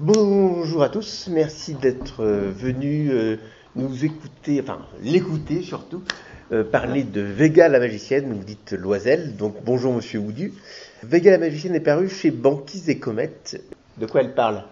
Bonjour 0.00 0.84
à 0.84 0.90
tous, 0.90 1.26
merci 1.28 1.74
d'être 1.74 2.22
euh, 2.22 2.52
venus 2.54 3.10
euh, 3.12 3.36
nous 3.74 4.04
écouter, 4.04 4.60
enfin 4.62 4.78
l'écouter 5.02 5.60
surtout, 5.62 6.04
euh, 6.52 6.62
parler 6.62 7.02
de 7.02 7.20
Vega 7.20 7.68
la 7.68 7.80
magicienne, 7.80 8.32
vous 8.32 8.44
dites 8.44 8.74
Loisel, 8.74 9.34
donc 9.36 9.56
bonjour 9.64 9.92
monsieur 9.92 10.20
Oudu. 10.20 10.54
Vega 11.02 11.32
la 11.32 11.38
magicienne 11.38 11.74
est 11.74 11.80
parue 11.80 12.08
chez 12.08 12.30
Banquise 12.30 12.88
et 12.88 13.00
Comète. 13.00 13.60
De 13.96 14.06
quoi 14.06 14.20
elle 14.20 14.34
parle? 14.34 14.62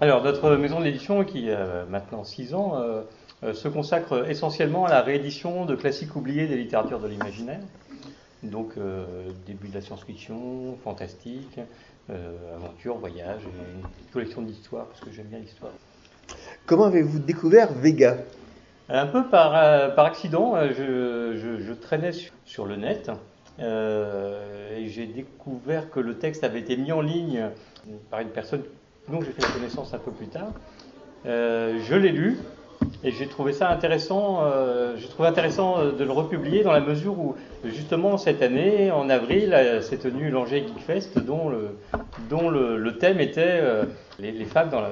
Alors, 0.00 0.22
notre 0.22 0.54
maison 0.54 0.80
d'édition, 0.80 1.24
qui 1.24 1.50
a 1.50 1.84
maintenant 1.90 2.22
6 2.22 2.54
ans, 2.54 2.80
se 3.42 3.66
consacre 3.66 4.30
essentiellement 4.30 4.84
à 4.84 4.90
la 4.90 5.02
réédition 5.02 5.64
de 5.64 5.74
classiques 5.74 6.14
oubliés 6.14 6.46
des 6.46 6.56
littératures 6.56 7.00
de 7.00 7.08
l'imaginaire. 7.08 7.60
Donc, 8.44 8.74
début 9.46 9.66
de 9.66 9.74
la 9.74 9.80
science-fiction, 9.80 10.76
fantastique, 10.84 11.58
euh, 12.08 12.56
aventure, 12.56 12.96
voyage, 12.98 13.42
et 13.44 13.72
une 13.74 14.10
collection 14.12 14.42
d'histoires, 14.42 14.86
parce 14.86 15.00
que 15.00 15.10
j'aime 15.10 15.26
bien 15.26 15.38
l'histoire. 15.38 15.72
Comment 16.66 16.84
avez-vous 16.84 17.18
découvert 17.18 17.72
Vega? 17.72 18.18
Un 18.88 19.06
peu 19.06 19.28
par, 19.28 19.54
euh, 19.56 19.88
par 19.90 20.06
accident, 20.06 20.56
euh, 20.56 20.70
je, 20.70 21.36
je- 21.38 21.62
je 21.62 21.72
traînais 21.72 22.12
sur, 22.12 22.32
sur 22.44 22.66
le 22.66 22.76
net 22.76 23.10
euh, 23.60 24.76
et 24.76 24.88
j'ai 24.88 25.06
découvert 25.06 25.90
que 25.90 26.00
le 26.00 26.18
texte 26.18 26.42
avait 26.44 26.60
été 26.60 26.76
mis 26.76 26.90
en 26.90 27.00
ligne 27.00 27.50
par 28.10 28.20
une 28.20 28.30
personne 28.30 28.62
dont 29.08 29.20
j'ai 29.20 29.32
fait 29.32 29.42
la 29.42 29.48
connaissance 29.52 29.94
un 29.94 29.98
peu 29.98 30.10
plus 30.10 30.28
tard. 30.28 30.52
Je 31.24 31.94
l'ai 31.94 32.10
lu 32.12 32.38
et 33.02 33.10
j'ai 33.12 33.26
trouvé 33.26 33.52
ça 33.52 33.70
intéressant. 33.70 34.40
euh, 34.44 34.96
intéressant 35.20 35.78
euh, 35.78 35.92
de 35.92 36.04
le 36.04 36.12
republier 36.12 36.62
dans 36.62 36.72
la 36.72 36.80
mesure 36.80 37.18
où 37.18 37.34
justement 37.64 38.18
cette 38.18 38.42
année, 38.42 38.90
en 38.90 39.08
avril, 39.08 39.52
euh, 39.54 39.80
s'est 39.80 39.98
tenu 39.98 40.30
l'Angers 40.30 40.66
Geek 40.66 40.78
Fest, 40.80 41.18
dont 41.18 41.48
le, 41.48 41.76
dont 42.28 42.48
le, 42.50 42.96
thème 42.98 43.20
était 43.20 43.42
euh, 43.60 43.84
les, 44.18 44.44
femmes 44.44 44.70
dans, 44.70 44.82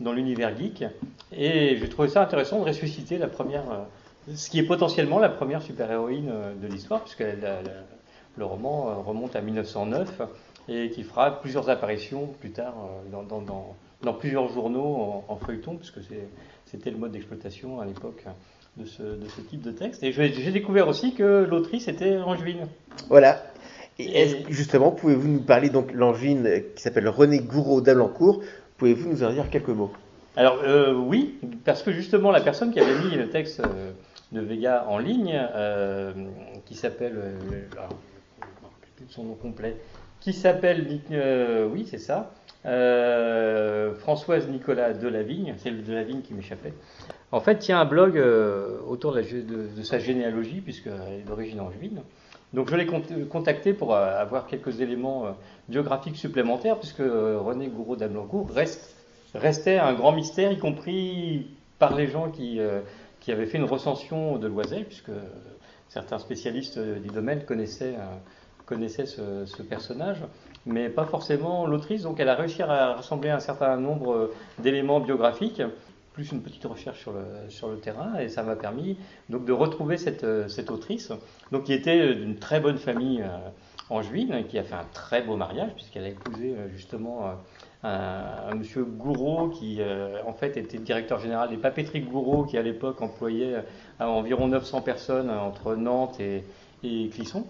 dans 0.00 0.12
l'univers 0.12 0.56
geek. 0.56 0.84
Et 1.32 1.76
j'ai 1.78 1.88
trouvé 1.88 2.08
ça 2.08 2.22
intéressant 2.22 2.60
de 2.60 2.64
ressusciter 2.68 3.18
la 3.18 3.28
première, 3.28 3.64
ce 4.34 4.50
qui 4.50 4.58
est 4.58 4.64
potentiellement 4.64 5.18
la 5.18 5.28
première 5.28 5.62
super-héroïne 5.62 6.32
de 6.60 6.66
l'histoire, 6.66 7.00
puisque 7.02 7.24
le 8.36 8.44
roman 8.44 9.02
remonte 9.06 9.36
à 9.36 9.40
1909 9.40 10.22
et 10.68 10.90
qui 10.90 11.02
fera 11.04 11.40
plusieurs 11.40 11.70
apparitions 11.70 12.26
plus 12.40 12.50
tard 12.50 12.74
dans- 13.12 13.76
dans 14.02 14.14
plusieurs 14.14 14.48
journaux 14.48 14.96
en, 14.96 15.24
en 15.28 15.36
feuilleton, 15.36 15.76
puisque 15.76 16.00
c'était 16.66 16.90
le 16.90 16.96
mode 16.96 17.12
d'exploitation 17.12 17.80
à 17.80 17.84
l'époque 17.84 18.24
de 18.76 18.84
ce, 18.86 19.02
de 19.02 19.28
ce 19.28 19.40
type 19.42 19.62
de 19.62 19.72
texte. 19.72 20.02
Et 20.02 20.12
j'ai 20.12 20.52
découvert 20.52 20.88
aussi 20.88 21.14
que 21.14 21.46
l'autrice 21.48 21.88
était 21.88 22.18
angevine. 22.18 22.66
Voilà. 23.08 23.42
Et 23.98 24.44
justement, 24.48 24.92
pouvez-vous 24.92 25.28
nous 25.28 25.42
parler 25.42 25.68
donc 25.68 25.92
l'angine 25.92 26.46
euh, 26.46 26.60
qui 26.74 26.82
s'appelle 26.82 27.06
René 27.08 27.40
Gouraud 27.40 27.82
d'Alencourt 27.82 28.42
Pouvez-vous 28.78 29.10
nous 29.10 29.22
en 29.22 29.30
dire 29.30 29.50
quelques 29.50 29.68
mots? 29.68 29.92
Alors 30.36 30.60
euh, 30.64 30.94
oui, 30.94 31.38
parce 31.66 31.82
que 31.82 31.92
justement 31.92 32.30
la 32.30 32.40
personne 32.40 32.72
qui 32.72 32.80
avait 32.80 32.98
mis 33.04 33.14
le 33.14 33.28
texte 33.28 33.60
euh, 33.60 33.92
de 34.32 34.40
Vega 34.40 34.86
en 34.88 34.96
ligne, 34.96 35.38
euh, 35.54 36.12
qui 36.64 36.74
s'appelle, 36.74 37.18
son 39.08 39.24
nom 39.24 39.34
complet, 39.34 39.76
qui 40.20 40.32
s'appelle, 40.32 41.00
oui 41.70 41.86
c'est 41.90 41.98
ça, 41.98 42.32
Françoise 44.10 44.48
Nicolas 44.48 44.92
Delavigne, 44.92 45.54
c'est 45.58 45.70
le 45.70 45.82
Delavigne 45.82 46.20
qui 46.20 46.34
m'échappait. 46.34 46.72
En 47.30 47.38
fait, 47.38 47.60
tient 47.60 47.80
un 47.80 47.84
blog 47.84 48.18
euh, 48.18 48.80
autour 48.88 49.14
de, 49.14 49.22
sa 49.84 50.00
généalogie, 50.00 50.60
puisqu'elle 50.60 51.20
est 51.20 51.24
d'origine 51.24 51.60
angevine. 51.60 52.00
Donc 52.52 52.68
je 52.68 52.74
l'ai 52.74 52.86
cont- 52.86 53.04
contacté 53.28 53.72
pour 53.72 53.94
euh, 53.94 54.20
avoir 54.20 54.48
quelques 54.48 54.80
éléments 54.80 55.26
euh, 55.26 55.30
biographiques 55.68 56.16
supplémentaires, 56.16 56.76
puisque 56.76 56.98
René 56.98 57.68
Gouraud 57.68 57.94
d'Ablancourt 57.94 58.50
restait 59.32 59.78
un 59.78 59.94
grand 59.94 60.10
mystère, 60.10 60.50
y 60.50 60.58
compris 60.58 61.46
par 61.78 61.94
les 61.94 62.08
gens 62.08 62.32
qui, 62.32 62.58
avaient 63.28 63.46
fait 63.46 63.58
une 63.58 63.64
recension 63.64 64.38
de 64.38 64.48
Loisel, 64.48 64.86
puisque 64.86 65.12
certains 65.88 66.18
spécialistes 66.18 66.80
du 66.80 67.10
domaine 67.10 67.44
connaissaient, 67.44 67.94
ce 69.06 69.62
personnage, 69.62 70.24
mais 70.66 70.88
pas 70.88 71.04
forcément 71.04 71.66
l'autrice. 71.66 72.02
Donc 72.02 72.20
elle 72.20 72.28
a 72.28 72.34
réussi 72.34 72.62
à 72.62 72.94
rassembler 72.94 73.30
un 73.30 73.40
certain 73.40 73.76
nombre 73.76 74.12
euh, 74.12 74.34
d'éléments 74.58 75.00
biographiques, 75.00 75.62
plus 76.12 76.32
une 76.32 76.42
petite 76.42 76.64
recherche 76.64 77.06
sur 77.48 77.68
le, 77.68 77.76
terrain, 77.78 78.18
et 78.18 78.28
ça 78.28 78.42
m'a 78.42 78.56
permis 78.56 78.96
donc 79.28 79.44
de 79.44 79.52
retrouver 79.52 79.96
cette, 79.96 80.24
euh, 80.24 80.48
cette 80.48 80.70
autrice, 80.70 81.12
donc 81.52 81.64
qui 81.64 81.72
était 81.72 82.14
d'une 82.14 82.36
très 82.36 82.60
bonne 82.60 82.78
famille 82.78 83.22
euh, 83.22 83.38
angevine, 83.90 84.44
qui 84.48 84.58
a 84.58 84.62
fait 84.62 84.74
un 84.74 84.86
très 84.92 85.22
beau 85.22 85.36
mariage, 85.36 85.72
puisqu'elle 85.74 86.04
a 86.04 86.08
épousé 86.08 86.54
euh, 86.56 86.68
justement 86.68 87.36
euh, 87.84 88.50
un, 88.50 88.54
monsieur 88.56 88.84
Gouraud 88.84 89.48
qui 89.48 89.78
euh, 89.80 90.22
en 90.26 90.34
fait 90.34 90.58
était 90.58 90.76
directeur 90.76 91.18
général 91.18 91.48
des 91.48 91.56
papeteries 91.56 92.02
Gouraud 92.02 92.44
qui 92.44 92.58
à 92.58 92.62
l'époque 92.62 93.00
employait 93.00 93.54
euh, 93.54 94.04
environ 94.04 94.48
900 94.48 94.82
personnes 94.82 95.30
entre 95.30 95.74
Nantes 95.76 96.20
et, 96.20 96.44
et 96.84 97.08
Clisson. 97.08 97.46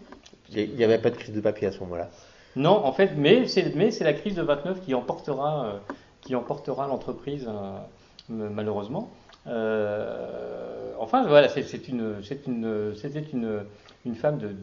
Il 0.53 0.75
n'y 0.77 0.85
avait 0.85 0.99
pas 0.99 1.11
de 1.11 1.17
crise 1.17 1.35
de 1.35 1.41
papier 1.41 1.67
à 1.67 1.73
ce 1.73 1.81
moment-là. 1.81 2.11
Non, 2.57 2.85
en 2.85 2.93
fait, 2.93 3.13
mais 3.17 3.47
c'est 3.47 4.01
la 4.01 4.13
crise 4.13 4.35
de 4.35 4.43
29 4.43 4.85
qui 4.85 4.95
emportera 4.95 5.67
euh, 5.67 5.79
qui 6.21 6.35
emportera 6.35 6.87
l'entreprise 6.87 7.49
euh, 7.49 7.79
malheureusement. 8.29 9.11
Euh, 9.47 10.93
enfin 10.99 11.27
voilà, 11.27 11.49
c'était 11.49 11.93
une 11.93 12.21
femme 14.15 14.39
de, 14.39 14.55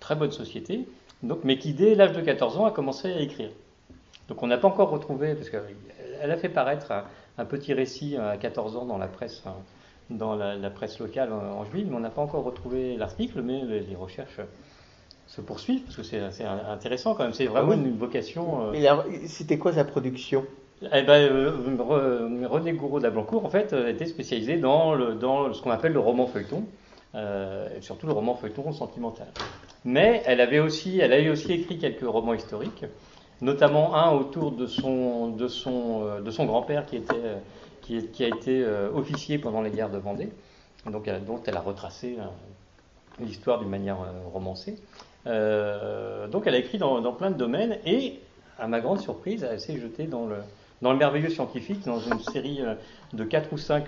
très 0.00 0.16
bonne 0.16 0.32
société, 0.32 0.88
donc 1.22 1.40
mais 1.44 1.58
qui 1.58 1.74
dès 1.74 1.94
l'âge 1.94 2.12
de 2.12 2.20
14 2.20 2.58
ans 2.58 2.66
a 2.66 2.70
commencé 2.70 3.12
à 3.12 3.20
écrire. 3.20 3.50
Donc 4.28 4.42
on 4.42 4.46
n'a 4.46 4.58
pas 4.58 4.68
encore 4.68 4.90
retrouvé, 4.90 5.34
parce 5.34 5.50
qu'elle 5.50 6.30
a 6.30 6.36
fait 6.36 6.48
paraître 6.48 6.92
un, 7.38 7.44
petit 7.44 7.74
récit 7.74 8.16
à 8.16 8.36
14 8.36 8.76
ans 8.76 8.86
dans 8.86 8.98
la 8.98 9.06
presse, 9.08 9.42
hein, 9.46 9.54
locale 10.98 11.32
en 11.32 11.64
juillet, 11.64 11.86
mais 11.88 11.96
on 11.96 12.00
n'a 12.00 12.10
pas 12.10 12.22
encore 12.22 12.44
retrouvé 12.44 12.96
l'article, 12.96 13.42
mais 13.42 13.62
les 13.64 13.96
recherches 13.96 14.40
se 15.32 15.40
poursuivent, 15.40 15.80
parce 15.82 15.96
que 15.96 16.02
c'est 16.02 16.20
intéressant 16.44 17.14
quand 17.14 17.22
même, 17.24 17.32
c'est 17.32 17.46
vraiment 17.46 17.72
Ah 17.72 17.76
oui. 17.76 17.88
une 17.88 17.96
vocation. 17.96 18.70
euh, 18.74 19.02
c'était 19.26 19.56
quoi 19.56 19.72
sa 19.72 19.82
production? 19.84 20.44
Eh 20.82 21.02
ben, 21.02 21.12
euh, 21.32 21.52
Re- 21.78 22.44
René 22.46 22.72
Gouraud 22.72 23.00
d'Ablancourt, 23.00 23.46
en 23.46 23.48
fait, 23.48 23.72
euh, 23.72 23.88
était 23.88 24.04
spécialisé 24.04 24.58
dans, 24.58 24.94
le, 24.94 25.14
dans 25.14 25.50
ce 25.54 25.62
qu'on 25.62 25.70
appelle 25.70 25.92
le 25.94 26.00
roman 26.00 26.26
feuilleton, 26.26 26.64
euh, 27.14 27.66
et 27.74 27.80
surtout 27.80 28.06
le 28.06 28.12
roman 28.12 28.34
feuilleton 28.34 28.72
sentimental. 28.72 29.26
Mais 29.86 30.22
elle 30.26 30.42
avait 30.42 30.58
aussi, 30.58 30.98
elle 30.98 31.14
a 31.14 31.32
aussi 31.32 31.50
écrit 31.52 31.78
quelques 31.78 32.04
romans 32.06 32.34
historiques, 32.34 32.84
notamment 33.40 33.94
un 33.96 34.10
autour 34.12 34.52
de 34.52 34.66
son, 34.66 35.28
de 35.28 35.48
son, 35.48 36.20
de 36.20 36.30
son 36.30 36.44
grand-père 36.44 36.84
qui, 36.84 36.96
était, 36.96 37.14
qui, 37.80 38.22
a 38.22 38.28
été 38.28 38.62
officier 38.94 39.38
pendant 39.38 39.62
les 39.62 39.70
guerres 39.70 39.90
de 39.90 39.98
Vendée, 39.98 40.28
donc, 40.84 41.08
elle- 41.08 41.24
dont 41.24 41.40
elle 41.46 41.56
a 41.56 41.60
retracé 41.60 42.18
l'histoire 43.18 43.60
d'une 43.60 43.70
manière 43.70 43.96
romancée. 44.32 44.76
Euh, 45.26 46.26
donc 46.28 46.44
elle 46.46 46.54
a 46.54 46.58
écrit 46.58 46.78
dans, 46.78 47.00
dans 47.00 47.12
plein 47.12 47.30
de 47.30 47.36
domaines 47.36 47.78
et, 47.86 48.20
à 48.58 48.66
ma 48.68 48.80
grande 48.80 49.00
surprise, 49.00 49.46
elle 49.48 49.60
s'est 49.60 49.78
jetée 49.78 50.04
dans 50.06 50.26
le, 50.26 50.36
dans 50.82 50.92
le 50.92 50.98
merveilleux 50.98 51.30
scientifique, 51.30 51.84
dans 51.84 52.00
une 52.00 52.20
série 52.20 52.60
euh, 52.60 52.74
de 53.12 53.24
4 53.24 53.52
ou 53.52 53.58
5 53.58 53.84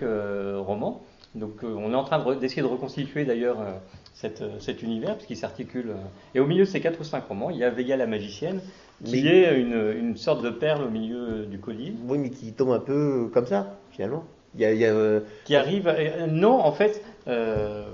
romans. 0.66 1.02
Donc 1.34 1.64
euh, 1.64 1.74
on 1.76 1.90
est 1.92 1.96
en 1.96 2.04
train 2.04 2.34
d'essayer 2.36 2.62
de 2.62 2.66
reconstituer 2.68 3.24
d'ailleurs 3.24 3.56
euh, 3.60 3.72
euh, 4.40 4.48
cet 4.60 4.82
univers, 4.82 5.14
puisqu'il 5.16 5.36
s'articule. 5.36 5.90
euh, 5.90 5.94
et 6.36 6.40
au 6.40 6.46
milieu 6.46 6.64
de 6.64 6.68
ces 6.68 6.80
4 6.80 7.00
ou 7.00 7.04
5 7.04 7.26
romans, 7.26 7.50
il 7.50 7.56
y 7.56 7.64
a 7.64 7.70
Vega 7.70 7.96
la 7.96 8.06
magicienne, 8.06 8.60
qui 9.04 9.22
Mais- 9.22 9.28
est 9.42 9.60
une, 9.60 9.92
une 9.98 10.16
sorte 10.16 10.42
de 10.44 10.50
perle 10.50 10.84
au 10.84 10.90
milieu 10.90 11.16
euh, 11.18 11.44
du 11.46 11.58
collier. 11.58 11.92
Oui, 12.06 12.18
mais 12.18 12.30
qui 12.30 12.52
tombe 12.52 12.70
un 12.70 12.78
peu 12.78 13.28
comme 13.34 13.46
ça, 13.46 13.76
finalement. 13.90 14.24
Il 14.54 14.60
y 14.60 14.64
a, 14.64 14.72
il 14.72 14.78
y 14.78 14.84
a, 14.84 14.92
euh, 14.92 15.20
qui 15.44 15.56
arrive. 15.56 15.88
euh, 15.88 16.28
non, 16.28 16.60
en 16.60 16.70
fait, 16.70 17.02
euh, 17.26 17.86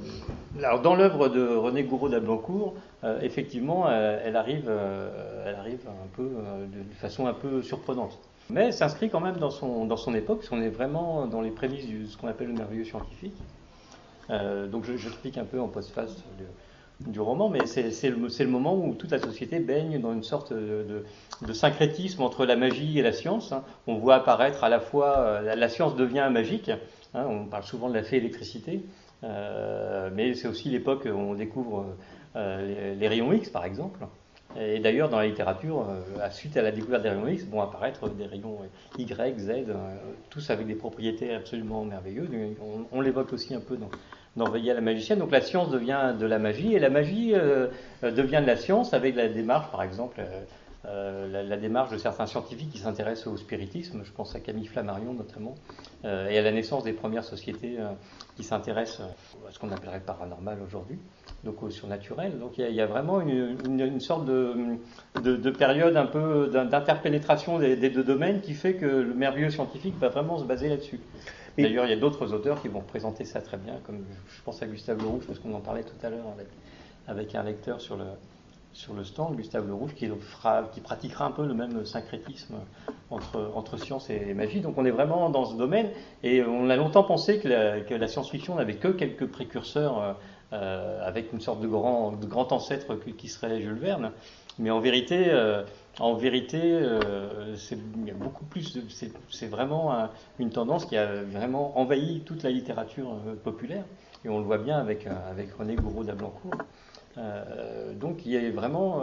alors 0.59 0.81
dans 0.81 0.94
l'œuvre 0.94 1.28
de 1.28 1.47
René 1.47 1.84
Gouraud 1.84 2.09
d'Ablancourt, 2.09 2.75
euh, 3.05 3.21
effectivement, 3.22 3.87
euh, 3.88 4.21
elle 4.25 4.37
arrive, 4.37 4.66
euh, 4.69 5.44
elle 5.47 5.55
arrive 5.55 5.81
un 5.87 6.16
peu 6.16 6.22
euh, 6.22 6.66
de, 6.66 6.94
façon 6.94 7.27
un 7.27 7.34
peu 7.34 7.62
surprenante. 7.62 8.19
Mais 8.50 8.66
elle 8.66 8.72
s'inscrit 8.72 9.10
quand 9.10 9.21
même 9.21 9.36
dans 9.36 9.51
son, 9.51 9.86
dans 9.86 9.97
son 9.97 10.15
époque, 10.15 10.39
parce 10.39 10.48
qu'on 10.48 10.60
est 10.60 10.71
vraiment 10.71 11.27
dans 11.27 11.41
les 11.41 11.51
prémices 11.51 11.89
de 11.89 12.07
ce 12.07 12.16
qu'on 12.16 12.27
appelle 12.27 12.48
le 12.48 12.54
merveilleux 12.54 12.84
scientifique. 12.84 13.36
Donc 14.28 14.84
je, 14.84 14.97
j'explique 14.97 15.39
un 15.39 15.45
peu 15.45 15.60
en 15.60 15.66
postface 15.66 16.22
du, 17.01 17.19
roman, 17.19 17.48
mais 17.48 17.66
c'est, 17.66 18.10
le, 18.10 18.47
moment 18.47 18.77
où 18.77 18.95
toute 18.95 19.10
la 19.10 19.19
société 19.19 19.59
baigne 19.59 20.01
dans 20.01 20.13
une 20.13 20.22
sorte 20.22 20.53
de, 20.53 21.04
syncrétisme 21.53 22.22
entre 22.22 22.47
la 22.47 22.54
magie 22.54 22.97
et 22.98 23.03
la 23.03 23.13
science. 23.13 23.51
hein. 23.51 23.65
On 23.89 23.97
voit 23.97 24.15
apparaître 24.15 24.63
à 24.63 24.69
la 24.69 24.78
fois, 24.78 25.41
la, 25.41 25.69
science 25.69 25.97
devient 25.97 26.28
magique, 26.30 26.71
hein, 27.15 27.27
on 27.28 27.47
parle 27.47 27.65
souvent 27.65 27.89
de 27.89 27.95
la 27.95 28.04
fée 28.04 28.19
électricité, 28.19 28.84
mais 29.22 30.34
c'est 30.34 30.49
aussi 30.49 30.69
l'époque 30.69 31.07
où 31.07 31.17
on 31.17 31.34
découvre 31.34 31.97
euh, 32.37 32.95
les, 32.95 33.09
rayons 33.09 33.33
X 33.33 33.51
par 33.51 33.65
exemple. 33.65 34.07
Et 34.59 34.81
d'ailleurs, 34.81 35.09
dans 35.09 35.19
la 35.19 35.27
littérature, 35.27 35.87
euh, 35.89 36.31
suite 36.31 36.57
à 36.57 36.63
la 36.63 36.72
découverte 36.72 37.03
des 37.03 37.11
rayons 37.11 37.28
X, 37.28 37.45
vont 37.45 37.63
apparaître 37.63 38.09
des 38.09 38.27
rayons 38.27 38.59
Y, 38.99 39.39
Z, 39.39 39.51
euh, 39.51 39.75
tous 40.28 40.51
avec 40.51 40.67
des 40.67 40.75
propriétés 40.75 41.33
absolument 41.34 41.84
merveilleuses. 41.84 42.28
On, 42.61 42.97
on 42.97 43.01
l'évoque 43.01 43.33
aussi 43.33 43.55
un 43.55 43.61
peu 43.61 43.77
dans, 43.77 43.91
dans 44.37 44.53
à 44.53 44.59
la 44.59 44.81
magicienne. 44.81 45.19
Donc 45.19 45.31
la 45.31 45.41
science 45.41 45.71
devient 45.71 46.15
de 46.19 46.27
la 46.27 46.39
magie, 46.39 46.75
et 46.75 46.78
la 46.78 46.91
magie 46.91 47.34
euh, 47.34 47.69
euh, 48.05 48.11
devient 48.11 48.41
de 48.43 48.47
la 48.47 48.57
science 48.57 48.95
avec 48.95 49.16
la 49.16 49.28
démarche, 49.28 49.71
par 49.71 49.83
exemple, 49.83 50.16
euh, 50.21 50.43
la, 50.84 51.42
la, 51.42 51.56
démarche 51.56 51.91
de 51.91 51.98
certains 51.98 52.27
scientifiques 52.27 52.71
qui 52.71 52.78
s'intéressent 52.78 53.27
au 53.27 53.36
spiritisme. 53.36 54.03
Je 54.04 54.12
pense 54.12 54.34
à 54.34 54.41
Camille 54.41 54.66
Flammarion 54.66 55.12
notamment, 55.12 55.54
et 56.04 56.38
à 56.38 56.42
la 56.42 56.53
naissance 56.53 56.84
des 56.84 56.92
premières 56.92 57.24
sociétés 57.24 57.77
qui 58.36 58.44
s'intéressent 58.44 59.00
à 59.47 59.53
ce 59.53 59.59
qu'on 59.59 59.71
appellerait 59.71 60.00
paranormal 60.00 60.59
aujourd'hui 60.66 60.98
donc 61.44 61.62
au 61.62 61.71
surnaturel. 61.71 62.38
Donc 62.38 62.59
il 62.59 62.71
y, 62.71 62.80
a, 62.80 62.86
vraiment 62.86 63.21
une, 63.21 64.00
sorte 64.00 64.27
de, 64.27 64.54
de, 65.22 65.50
période 65.50 65.97
un 65.97 66.06
peu 66.06 66.48
d'interpénétration 66.48 67.59
des, 67.59 67.91
deux 67.91 68.04
domaines 68.04 68.41
qui 68.41 68.54
fait 68.54 68.74
que 68.74 68.86
le 68.86 69.15
merveilleux 69.15 69.50
scientifique 69.50 69.94
va 69.98 70.09
vraiment 70.09 70.38
se 70.38 70.44
baser 70.44 70.68
là-dessus. 70.68 71.00
D'ailleurs, 71.59 71.84
il 71.84 71.91
y 71.91 71.94
a 71.94 71.98
d'autres 71.98 72.32
auteurs 72.32 72.62
qui 72.62 72.68
vont 72.68 72.80
présenter 72.80 73.24
ça 73.24 73.41
très 73.41 73.56
bien, 73.56 73.74
comme 73.84 74.04
je 74.28 74.42
pense 74.42 74.62
à 74.62 74.66
Gustave 74.66 74.98
Le 74.98 75.09
Rouge, 75.09 75.24
parce 75.27 75.38
qu'on 75.38 75.53
en 75.53 75.60
parlait 75.60 75.82
tout 75.82 76.06
à 76.06 76.09
l'heure 76.09 76.27
avec, 76.32 76.47
avec 77.06 77.34
un 77.34 77.42
lecteur 77.42 77.80
sur 77.80 77.97
le, 77.97 78.04
sur 78.72 78.95
le 78.95 79.05
stand, 79.05 79.37
Gustave 79.37 79.67
Le 79.67 79.75
qui, 79.93 80.81
pratiquera 80.81 81.27
un 81.27 81.31
peu 81.31 81.47
le 81.47 81.55
même 81.55 81.84
syncrétisme 81.84 82.55
entre, 83.11 83.78
science 83.78 84.11
et 84.11 84.33
magie. 84.34 84.61
Donc 84.61 84.78
on 84.78 84.84
est 84.84 84.91
vraiment 84.91 85.28
dans 85.31 85.45
ce 85.45 85.57
domaine, 85.57 85.91
et 86.22 86.43
on 86.43 86.71
a 86.71 86.77
longtemps 86.77 87.05
pensé 87.05 87.39
que 87.39 87.49
la, 87.49 88.09
science-fiction 88.09 88.55
n'avait 88.55 88.77
que 88.77 88.89
quelques 88.89 89.27
précurseurs 89.27 90.01
euh, 90.01 90.13
euh, 90.53 91.07
avec 91.07 91.33
une 91.33 91.41
sorte 91.41 91.61
de 91.61 91.67
grand, 91.67 92.53
ancêtre 92.53 92.97
qui 93.17 93.28
serait 93.28 93.61
Jules 93.61 93.78
Verne. 93.78 94.13
Mais 94.59 94.71
en 94.71 94.81
vérité, 94.81 95.27
euh, 95.28 95.63
en 95.99 96.15
vérité, 96.15 96.81
c'est 97.57 97.78
beaucoup 98.15 98.45
plus. 98.45 98.78
C'est 99.31 99.47
vraiment 99.47 100.09
une 100.39 100.51
tendance 100.51 100.84
qui 100.87 100.97
a 100.97 101.23
vraiment 101.23 101.78
envahi 101.78 102.21
toute 102.21 102.43
la 102.43 102.51
littérature 102.51 103.16
populaire, 103.43 103.84
et 104.25 104.28
on 104.28 104.39
le 104.39 104.45
voit 104.45 104.59
bien 104.59 104.78
avec 104.78 105.07
avec 105.07 105.53
René 105.55 105.77
Gouraud 105.77 106.05
d'Ablancourt. 106.05 106.53
Donc 107.95 108.24
il 108.24 108.33
y 108.33 108.36
a 108.36 108.51
vraiment 108.51 109.03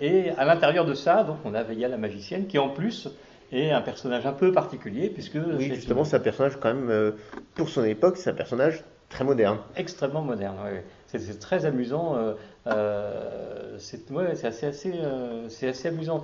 et 0.00 0.30
à 0.30 0.44
l'intérieur 0.44 0.84
de 0.84 0.94
ça, 0.94 1.24
donc 1.24 1.36
on 1.44 1.54
a 1.54 1.62
Vega 1.62 1.88
la 1.88 1.98
magicienne 1.98 2.46
qui 2.46 2.58
en 2.58 2.68
plus 2.68 3.08
est 3.52 3.70
un 3.70 3.80
personnage 3.80 4.26
un 4.26 4.32
peu 4.32 4.52
particulier 4.52 5.08
puisque 5.10 5.36
oui 5.36 5.72
justement 5.74 6.04
c'est 6.04 6.16
un 6.16 6.20
personnage 6.20 6.56
quand 6.60 6.74
même 6.74 7.12
pour 7.54 7.68
son 7.68 7.84
époque 7.84 8.16
c'est 8.16 8.30
un 8.30 8.34
personnage 8.34 8.82
Très 9.08 9.24
moderne. 9.24 9.58
Extrêmement 9.76 10.22
moderne, 10.22 10.56
oui. 10.64 10.80
C'est 11.06 11.40
très 11.40 11.64
amusant. 11.64 12.16
Euh, 12.16 12.34
euh, 12.66 13.76
c'est 13.78 14.10
assez, 14.44 14.66
assez, 14.66 14.92
euh, 14.94 15.46
assez 15.46 15.88
amusant. 15.88 16.22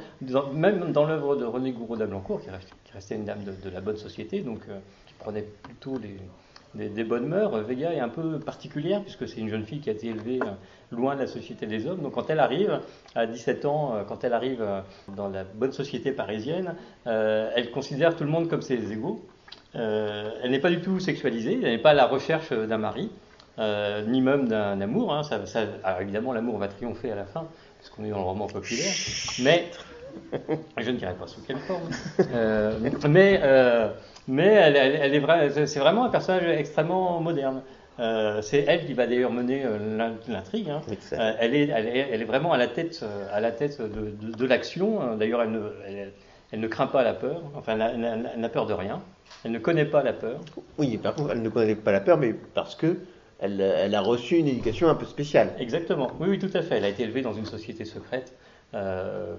même 0.52 0.92
dans 0.92 1.06
l'œuvre 1.06 1.36
de 1.36 1.44
René 1.44 1.72
Gouraud 1.72 1.96
d'Ablancourt, 1.96 2.42
qui, 2.42 2.50
restait 2.92 3.14
une 3.14 3.24
dame 3.24 3.42
de, 3.44 3.70
la 3.70 3.80
bonne 3.80 3.96
société, 3.96 4.40
donc 4.40 4.60
qui 5.06 5.14
prenait 5.18 5.46
plutôt 5.62 5.98
des, 6.74 7.04
bonnes 7.04 7.26
mœurs, 7.26 7.56
Vega 7.60 7.92
est 7.92 8.00
un 8.00 8.08
peu 8.08 8.38
particulière, 8.38 9.02
puisque 9.02 9.28
c'est 9.28 9.40
une 9.40 9.48
jeune 9.48 9.64
fille 9.64 9.80
qui 9.80 9.90
a 9.90 9.92
été 9.92 10.08
élevée 10.08 10.40
loin 10.90 11.14
de 11.14 11.20
la 11.20 11.26
société 11.26 11.66
des 11.66 11.86
hommes. 11.86 12.00
Donc 12.02 12.14
quand 12.14 12.30
elle 12.30 12.40
arrive, 12.40 12.80
à 13.14 13.26
17 13.26 13.64
ans, 13.64 14.04
quand 14.08 14.24
elle 14.24 14.32
arrive 14.32 14.64
dans 15.16 15.28
la 15.28 15.44
bonne 15.44 15.72
société 15.72 16.12
parisienne, 16.12 16.74
elle 17.06 17.70
considère 17.70 18.16
tout 18.16 18.24
le 18.24 18.30
monde 18.30 18.48
comme 18.48 18.62
ses 18.62 18.92
égaux. 18.92 19.24
Euh, 19.76 20.30
elle 20.42 20.50
n'est 20.50 20.60
pas 20.60 20.70
du 20.70 20.80
tout 20.80 21.00
sexualisée, 21.00 21.58
elle 21.62 21.72
n'est 21.72 21.78
pas 21.78 21.90
à 21.90 21.94
la 21.94 22.06
recherche 22.06 22.52
d'un 22.52 22.78
mari, 22.78 23.10
euh, 23.58 24.02
ni 24.06 24.20
même 24.20 24.48
d'un 24.48 24.80
amour. 24.80 25.12
Hein. 25.12 25.22
Alors 25.82 26.00
évidemment, 26.00 26.32
l'amour 26.32 26.58
va 26.58 26.68
triompher 26.68 27.10
à 27.10 27.16
la 27.16 27.24
fin, 27.24 27.46
puisqu'on 27.78 28.04
est 28.04 28.10
dans 28.10 28.18
le 28.18 28.24
roman 28.24 28.46
populaire, 28.46 28.94
mais 29.42 29.66
je 30.78 30.90
ne 30.90 30.96
dirais 30.96 31.14
pas 31.18 31.26
sous 31.26 31.40
quelle 31.42 31.58
forme. 31.58 31.82
Euh, 32.32 32.78
mais 33.08 33.40
mais 34.26 34.46
elle, 34.46 34.76
elle, 34.76 35.14
est 35.14 35.18
vrai, 35.18 35.50
c'est 35.66 35.80
vraiment 35.80 36.04
un 36.04 36.08
personnage 36.08 36.48
extrêmement 36.58 37.20
moderne. 37.20 37.60
c'est 38.40 38.64
elle 38.66 38.86
qui 38.86 38.94
va 38.94 39.06
d'ailleurs 39.06 39.32
mener 39.32 39.64
l'intrigue. 40.28 40.70
Hein. 40.70 40.80
elle, 41.12 41.54
est, 41.54 41.68
elle, 41.68 41.86
est, 41.86 42.08
elle, 42.10 42.22
est, 42.22 42.24
vraiment 42.24 42.52
à 42.52 42.56
la 42.56 42.66
tête, 42.66 43.04
à 43.30 43.40
la 43.40 43.52
tête 43.52 43.82
de, 43.82 44.34
de, 44.34 44.46
l'action. 44.46 45.16
D'ailleurs, 45.16 45.42
elle 45.42 45.50
ne, 45.50 45.60
elle, 46.52 46.60
ne 46.60 46.68
craint 46.68 46.86
pas 46.86 47.02
la 47.02 47.12
peur. 47.12 47.42
Enfin, 47.54 47.78
elle 47.78 48.40
n'a 48.40 48.48
peur 48.48 48.64
de 48.64 48.72
rien. 48.72 49.02
Elle 49.44 49.52
ne 49.52 49.58
connaît 49.58 49.84
pas 49.84 50.02
la 50.02 50.14
peur. 50.14 50.40
Oui, 50.78 50.96
par 50.96 51.14
contre, 51.14 51.32
elle 51.32 51.42
ne 51.42 51.48
connaît 51.50 51.74
pas 51.74 51.92
la 51.92 52.00
peur, 52.00 52.16
mais 52.16 52.34
parce 52.54 52.74
que 52.74 52.96
elle, 53.40 53.94
a 53.94 54.00
reçu 54.00 54.36
une 54.36 54.48
éducation 54.48 54.88
un 54.88 54.94
peu 54.94 55.06
spéciale. 55.06 55.52
Exactement. 55.58 56.10
Oui, 56.20 56.28
oui, 56.30 56.38
tout 56.38 56.50
à 56.54 56.62
fait. 56.62 56.76
Elle 56.76 56.84
a 56.84 56.88
été 56.88 57.02
élevée 57.02 57.22
dans 57.22 57.34
une 57.34 57.44
société 57.44 57.84
secrète, 57.84 58.32
euh, 58.74 59.36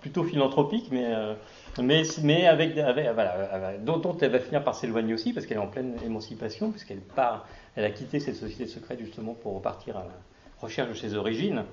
plutôt 0.00 0.24
philanthropique, 0.24 0.88
mais, 0.90 1.06
euh, 1.06 1.34
mais, 1.80 2.02
mais 2.22 2.46
avec, 2.46 2.74
voilà, 2.74 3.78
dont, 3.78 4.16
elle 4.20 4.30
va 4.30 4.38
finir 4.38 4.62
par 4.62 4.74
s'éloigner 4.74 5.14
aussi, 5.14 5.32
parce 5.32 5.46
qu'elle 5.46 5.56
est 5.56 5.60
en 5.60 5.68
pleine 5.68 5.96
émancipation, 6.04 6.70
puisqu'elle 6.70 7.00
part, 7.00 7.46
elle 7.76 7.84
a 7.84 7.90
quitté 7.90 8.20
cette 8.20 8.36
société 8.36 8.66
secrète 8.66 8.98
justement 9.00 9.34
pour 9.34 9.54
repartir 9.54 9.96
à 9.96 10.00
la 10.00 10.14
recherche 10.60 10.90
de 10.90 10.94
ses 10.94 11.14
origines, 11.14 11.64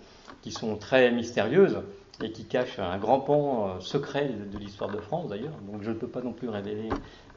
qui 0.42 0.52
sont 0.52 0.76
très 0.78 1.12
mystérieuses 1.12 1.80
et 2.22 2.32
qui 2.32 2.46
cache 2.46 2.80
un 2.80 2.98
grand 2.98 3.20
pan 3.20 3.68
euh, 3.68 3.80
secret 3.80 4.30
de, 4.52 4.58
l'histoire 4.58 4.90
de 4.90 4.98
France 4.98 5.30
d'ailleurs. 5.30 5.54
Donc 5.72 5.84
je 5.84 5.90
ne 5.90 5.96
peux 5.96 6.08
pas 6.08 6.22
non 6.22 6.34
plus 6.34 6.50
révéler, 6.50 6.90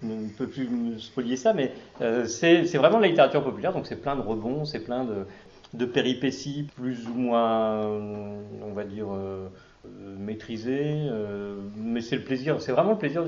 ne 0.03 0.29
peux 0.29 0.49
plus 0.49 0.69
me 0.69 0.99
spolier 0.99 1.37
ça, 1.37 1.53
mais 1.53 1.73
euh, 2.01 2.27
c'est 2.27 2.65
vraiment 2.75 2.99
la 2.99 3.09
littérature 3.09 3.45
populaire, 3.45 3.73
donc 3.73 3.87
c'est 3.87 4.01
plein 4.01 4.17
de 4.17 4.23
rebonds, 4.23 4.65
c'est 4.65 4.81
plein 4.81 5.05
de, 5.05 5.27
de, 5.75 5.85
péripéties 5.85 6.69
plus 6.77 7.07
ou 7.09 7.15
moins, 7.15 7.85
euh, 7.85 8.43
on 8.63 8.73
va 8.73 8.85
dire, 8.85 9.07
maîtrisées, 10.19 11.09
mais 11.77 12.01
c'est 12.01 12.17
le 12.17 12.25
plaisir, 12.25 12.61
c'est 12.61 12.73
vraiment 12.73 12.93
le 12.93 12.99
plaisir. 12.99 13.25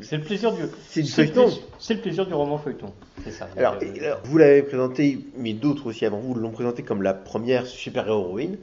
c'est 0.00 0.16
le 0.16 0.22
plaisir 0.22 0.52
du. 0.52 0.62
C'est 0.88 1.02
feuilleton. 1.04 1.48
C'est 1.78 1.94
le 1.94 2.00
plaisir 2.00 2.26
du 2.26 2.34
roman 2.34 2.58
feuilleton. 2.58 2.92
C'est 3.24 3.32
ça. 3.32 3.48
Alors, 3.56 3.76
vous 4.24 4.38
l'avez 4.38 4.62
présenté, 4.62 5.18
mais 5.36 5.52
d'autres 5.52 5.86
aussi 5.86 6.04
avant 6.04 6.18
vous 6.18 6.34
l'ont 6.34 6.50
présenté 6.50 6.82
comme 6.82 7.02
la 7.02 7.14
première 7.14 7.66
super-héroïne. 7.66 8.58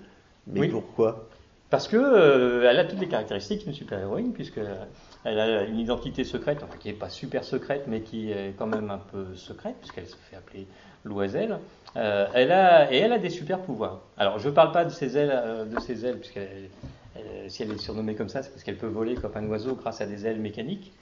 Mais 0.48 0.68
pourquoi? 0.68 1.30
Parce 1.70 1.88
que 1.88 1.98
euh, 1.98 2.68
elle 2.68 2.80
a 2.80 2.86
toutes 2.86 3.00
les 3.00 3.08
caractéristiques 3.08 3.64
d'une 3.64 3.74
super-héroïne, 3.74 4.34
puisqu'elle 4.34 4.68
a 5.26 5.64
une 5.66 5.78
identité 5.78 6.24
secrète, 6.24 6.64
enfin 6.64 6.78
qui 6.80 6.88
n'est 6.88 6.96
pas 6.96 7.10
super 7.10 7.44
secrète, 7.44 7.84
mais 7.88 8.02
qui 8.02 8.32
est 8.32 8.56
quand 8.58 8.66
même 8.66 8.90
un 8.90 8.98
peu 8.98 9.36
secrète, 9.36 9.76
puisqu'elle 9.80 10.08
se 10.08 10.16
fait 10.30 10.36
appeler 10.36 10.66
Loiselle. 11.06 11.60
Euh, 11.96 12.28
elle 12.34 12.52
a, 12.52 12.92
et 12.92 12.98
elle 12.98 13.14
a 13.14 13.18
des 13.18 13.30
super-pouvoirs. 13.30 14.02
Alors, 14.18 14.40
je 14.40 14.50
ne 14.50 14.54
parle 14.54 14.72
pas 14.72 14.86
de 14.86 14.92
ses 14.92 15.18
ailes, 15.18 15.32
euh, 15.34 15.66
de 15.66 15.80
ses 15.80 16.06
ailes 16.06 16.20
puisque 16.20 16.40
si 17.48 17.64
elle 17.64 17.72
est 17.72 17.78
surnommée 17.78 18.16
comme 18.16 18.30
ça, 18.30 18.44
c'est 18.44 18.50
parce 18.50 18.64
qu'elle 18.64 18.78
peut 18.78 18.88
voler 18.88 19.16
comme 19.16 19.32
un 19.36 19.46
oiseau 19.48 19.76
grâce 19.76 20.00
à 20.00 20.06
des 20.06 20.26
ailes 20.26 20.40
mécaniques. 20.40 20.94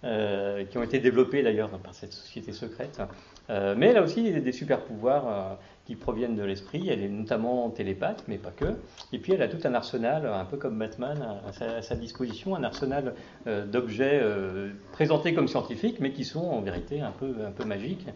qui 0.00 0.78
ont 0.78 0.82
été 0.82 1.00
développées 1.00 1.42
d'ailleurs 1.42 1.70
par 1.70 1.92
cette 1.92 2.12
société 2.12 2.52
secrète. 2.52 3.02
mais 3.48 3.88
elle 3.88 3.96
a 3.98 4.02
aussi 4.02 4.32
des, 4.32 4.52
super 4.52 4.80
pouvoirs 4.80 5.58
qui 5.88 5.96
proviennent 5.96 6.36
de 6.36 6.42
l'esprit. 6.42 6.86
Elle 6.90 7.02
est 7.02 7.08
notamment 7.08 7.70
télépathe, 7.70 8.22
mais 8.28 8.36
pas 8.36 8.50
que. 8.50 8.76
Et 9.14 9.18
puis 9.18 9.32
elle 9.32 9.40
a 9.40 9.48
tout 9.48 9.66
un 9.66 9.72
arsenal, 9.72 10.26
un 10.26 10.44
peu 10.44 10.58
comme 10.58 10.78
Batman, 10.78 11.18
à 11.46 11.80
sa, 11.80 11.96
disposition, 11.96 12.54
un 12.54 12.62
arsenal 12.62 13.14
euh, 13.46 13.64
d'objets 13.64 14.20
euh, 14.22 14.68
présentés 14.92 15.32
comme 15.32 15.48
scientifiques, 15.48 15.98
mais 15.98 16.12
qui 16.12 16.26
sont 16.26 16.44
en 16.44 16.60
vérité 16.60 17.00
un 17.00 17.10
peu, 17.10 17.34
magiques, 17.64 18.06
euh, 18.06 18.12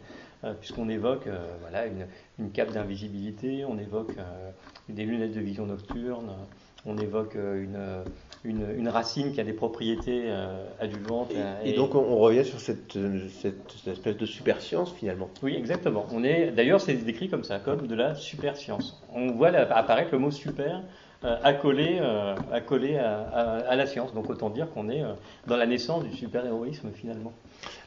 puisqu'on 0.61 0.89
évoque 0.89 1.29
voilà, 1.61 1.87
une, 1.87 2.07
une 2.39 2.51
cape 2.51 2.73
d'invisibilité, 2.73 3.65
on 3.65 3.79
évoque 3.79 4.15
des 4.89 5.05
lunettes 5.05 5.35
de 5.35 5.41
vision 5.41 5.67
nocturne, 5.67 6.31
on 6.85 6.99
évoque 6.99 7.35
une 7.35 8.05
une, 8.45 8.89
racine 8.89 9.33
qui 9.33 9.41
a 9.41 9.45
des 9.45 9.53
propriétés 9.53 10.25
euh, 10.27 10.65
adjuvantes. 10.81 11.31
Et, 11.65 11.71
et, 11.71 11.73
donc 11.75 11.95
on, 11.95 12.17
revient 12.19 12.45
sur 12.45 12.61
cette, 12.61 12.99
cette, 13.41 13.87
espèce 13.87 14.17
de 14.17 14.27
super 14.27 14.61
science 14.61 14.93
finalement. 14.93 15.31
Oui, 15.43 15.55
exactement. 15.55 16.07
On 16.13 16.25
est, 16.25 16.51
d'ailleurs, 16.51 16.81
c'est 16.81 16.95
décrit 16.95 17.29
comme 17.29 17.45
ça, 17.45 17.59
comme 17.59 17.87
de 17.87 17.95
la 17.95 18.15
super 18.15 18.57
science. 18.57 19.03
On 19.13 19.33
voit 19.33 19.49
apparaître 19.49 20.11
le 20.13 20.19
mot 20.19 20.31
super 20.31 20.83
euh, 21.25 21.37
accolé, 21.43 21.99
euh, 22.01 22.35
accolé 22.53 22.97
à, 22.97 23.75
la 23.77 23.87
science. 23.87 24.13
Donc 24.15 24.29
autant 24.31 24.51
dire 24.51 24.71
qu'on 24.73 24.89
est 24.91 25.03
dans 25.47 25.57
la 25.57 25.67
naissance 25.67 26.05
du 26.05 26.17
super-héroïsme 26.17 26.91
finalement. 26.95 27.33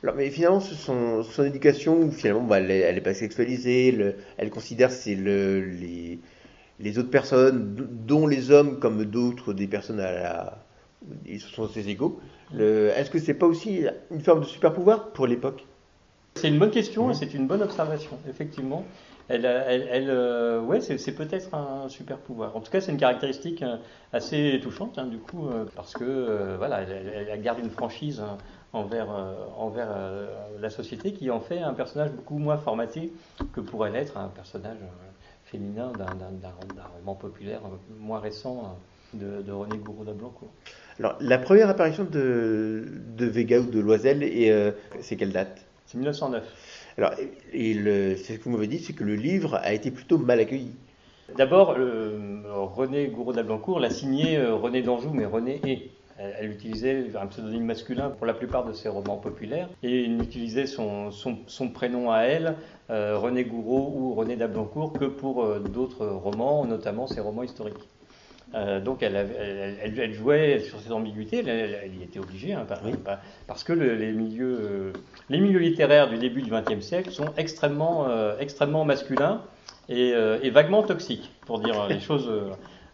Alors, 0.03 0.15
mais 0.15 0.29
finalement, 0.29 0.59
son, 0.59 1.23
son 1.23 1.43
éducation, 1.43 2.11
finalement, 2.11 2.43
bah, 2.43 2.59
elle, 2.59 2.95
n'est 2.95 3.01
pas 3.01 3.13
sexualisée, 3.13 4.15
elle 4.37 4.49
considère 4.49 4.91
c'est 4.91 5.15
le, 5.15 5.61
les 5.61 6.19
les 6.79 6.99
autres 6.99 7.09
personnes, 7.09 7.73
dont 8.05 8.27
les 8.27 8.51
hommes 8.51 8.79
comme 8.79 9.05
d'autres, 9.05 9.53
des 9.53 9.65
personnes 9.67 10.01
à 10.01 10.11
la, 10.11 10.57
ils 11.25 11.39
sont 11.39 11.69
ses 11.69 11.89
égaux. 11.89 12.19
Est-ce 12.53 13.09
que 13.09 13.19
c'est 13.19 13.33
pas 13.33 13.45
aussi 13.45 13.85
une 14.11 14.21
forme 14.21 14.41
de 14.41 14.45
super 14.45 14.73
pouvoir 14.73 15.11
pour 15.11 15.25
l'époque? 15.25 15.65
C'est 16.35 16.49
une 16.49 16.59
bonne 16.59 16.71
question 16.71 17.09
et 17.09 17.13
c'est 17.13 17.33
une 17.33 17.47
bonne 17.47 17.61
observation, 17.61 18.17
effectivement. 18.29 18.85
Elle, 19.27 19.45
elle, 19.45 20.09
euh, 20.09 20.61
ouais, 20.61 20.81
c'est 20.81 21.15
peut-être 21.15 21.55
un 21.55 21.89
super 21.89 22.17
pouvoir. 22.17 22.55
En 22.55 22.59
tout 22.59 22.71
cas, 22.71 22.79
c'est 22.79 22.91
une 22.91 22.99
caractéristique 22.99 23.63
euh, 23.63 23.77
assez 24.13 24.59
touchante, 24.61 24.99
hein, 24.99 25.07
du 25.07 25.17
coup, 25.17 25.47
euh, 25.47 25.65
parce 25.75 25.93
que 25.93 26.55
voilà, 26.57 26.81
elle, 26.81 27.41
garde 27.41 27.59
une 27.59 27.71
franchise 27.71 28.21
envers, 28.71 29.07
envers 29.57 29.89
la 30.59 30.69
société 30.69 31.13
qui 31.13 31.31
en 31.31 31.39
fait 31.39 31.59
un 31.59 31.73
personnage 31.73 32.11
beaucoup 32.11 32.37
moins 32.37 32.57
formaté 32.57 33.13
que 33.53 33.61
pourrait 33.61 33.91
l'être 33.91 34.17
un 34.17 34.27
personnage 34.27 34.77
féminin 35.45 35.91
d'un 35.93 36.85
roman 36.97 37.15
populaire 37.15 37.61
moins 37.99 38.19
récent 38.19 38.77
de, 39.13 39.41
de 39.41 39.51
René 39.51 39.77
Gouraud 39.77 40.03
d'Ablancourt. 40.03 40.49
Alors, 40.99 41.15
la 41.21 41.37
première 41.37 41.69
apparition 41.69 42.03
de, 42.03 42.85
de 43.17 43.25
Vega 43.25 43.59
ou 43.59 43.65
de 43.65 43.79
Loisel, 43.79 44.75
c'est 45.01 45.15
quelle 45.15 45.31
date? 45.31 45.65
C'est 45.85 45.97
1909. 45.97 46.43
Alors, 46.97 47.13
c'est 47.15 48.15
ce 48.15 48.37
que 48.37 48.43
vous 48.43 48.51
m'avez 48.51 48.67
dit, 48.67 48.79
c'est 48.79 48.93
que 48.93 49.03
le 49.03 49.15
livre 49.15 49.55
a 49.55 49.73
été 49.73 49.91
plutôt 49.91 50.17
mal 50.17 50.39
accueilli. 50.39 50.71
D'abord, 51.37 51.75
René 52.75 53.07
Gouraud 53.07 53.33
d'Alblancourt 53.33 53.79
l'a 53.79 53.89
signé 53.89 54.41
René 54.45 54.81
d'Anjou, 54.81 55.09
mais 55.11 55.25
René 55.25 55.59
est. 55.65 55.89
Elle, 56.17 56.49
utilisait 56.49 57.07
un 57.19 57.27
pseudonyme 57.27 57.65
masculin 57.65 58.09
pour 58.09 58.25
la 58.25 58.33
plupart 58.33 58.63
de 58.63 58.71
ses 58.71 58.87
romans 58.87 59.17
populaires 59.17 59.67
et 59.83 60.05
il 60.05 60.15
n'utilisait 60.15 60.65
son, 60.65 61.11
son, 61.11 61.69
prénom 61.69 62.09
à 62.09 62.19
elle, 62.21 62.55
René 62.87 63.43
Gouraud 63.43 63.91
ou 63.93 64.13
René 64.13 64.37
d'Ablancourt, 64.37 64.93
que 64.93 65.03
pour 65.03 65.59
d'autres 65.59 66.05
romans, 66.05 66.63
notamment 66.63 67.05
ses 67.05 67.19
romans 67.19 67.43
historiques. 67.43 67.89
Euh, 68.53 68.79
donc 68.79 69.01
elle, 69.01 69.15
elle, 69.81 70.13
jouait 70.13 70.59
sur 70.59 70.79
cette 70.79 70.91
ambiguïté, 70.91 71.43
elle, 71.45 71.95
y 71.99 72.03
était 72.03 72.19
obligée, 72.19 72.53
hein, 72.53 72.65
parce 73.47 73.63
que 73.63 73.73
les, 73.73 74.11
milieux, 74.11 74.59
euh, 74.61 74.93
les 75.29 75.39
milieux 75.39 75.59
littéraires 75.59 76.09
du 76.09 76.17
début 76.17 76.41
du 76.41 76.51
XXe 76.51 76.79
siècle 76.79 77.11
sont 77.11 77.33
extrêmement, 77.37 78.07
euh, 78.07 78.37
extrêmement 78.39 78.85
masculins 78.85 79.41
et, 79.89 80.13
vaguement 80.51 80.83
toxiques, 80.83 81.31
pour 81.45 81.59
dire 81.59 81.87
les 81.87 81.99
choses 82.09 82.31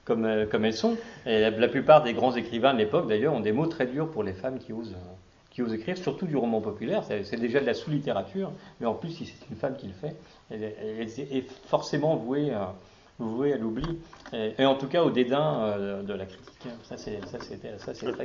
comme, 0.06 0.48
comme 0.50 0.66
elles 0.66 0.74
sont. 0.74 0.98
Et 1.26 1.42
la, 1.42 1.68
plupart 1.68 2.02
des 2.02 2.14
grands 2.14 2.36
écrivains 2.36 2.74
de 2.74 2.80
l'époque, 2.80 3.08
d'ailleurs, 3.08 3.34
ont 3.34 3.42
des 3.42 3.52
mots 3.52 3.68
très 3.68 3.86
durs 3.86 4.10
pour 4.10 4.24
les 4.24 4.34
femmes 4.34 4.58
qui 4.58 4.74
osent, 4.74 4.96
qui 5.52 5.62
osent 5.62 5.74
écrire, 5.74 5.98
surtout 5.98 6.26
du 6.26 6.38
roman 6.38 6.62
populaire. 6.62 7.04
C'est 7.04 7.40
déjà 7.40 7.60
de 7.60 7.66
la 7.66 7.74
sous-littérature, 7.74 8.52
mais 8.80 8.88
en 8.88 8.96
plus, 8.96 9.10
si 9.10 9.26
c'est 9.26 9.50
une 9.50 9.58
femme 9.58 9.76
qui 9.76 9.88
le 9.88 9.94
fait, 9.94 10.16
elle, 10.50 10.64
est 10.64 11.50
forcément 11.68 12.16
vouée 12.16 12.52
à 12.52 12.74
voué 13.28 13.54
à 13.54 13.58
l'oubli, 13.58 14.00
et, 14.34 14.66
en 14.66 14.76
tout 14.76 14.88
cas 14.88 15.04
au 15.04 15.12
dédain 15.12 15.64
euh, 15.64 16.04
de 16.04 16.14
la 16.14 16.26
critique. 16.26 16.48
Ça, 16.84 16.96
c'est 16.98 17.20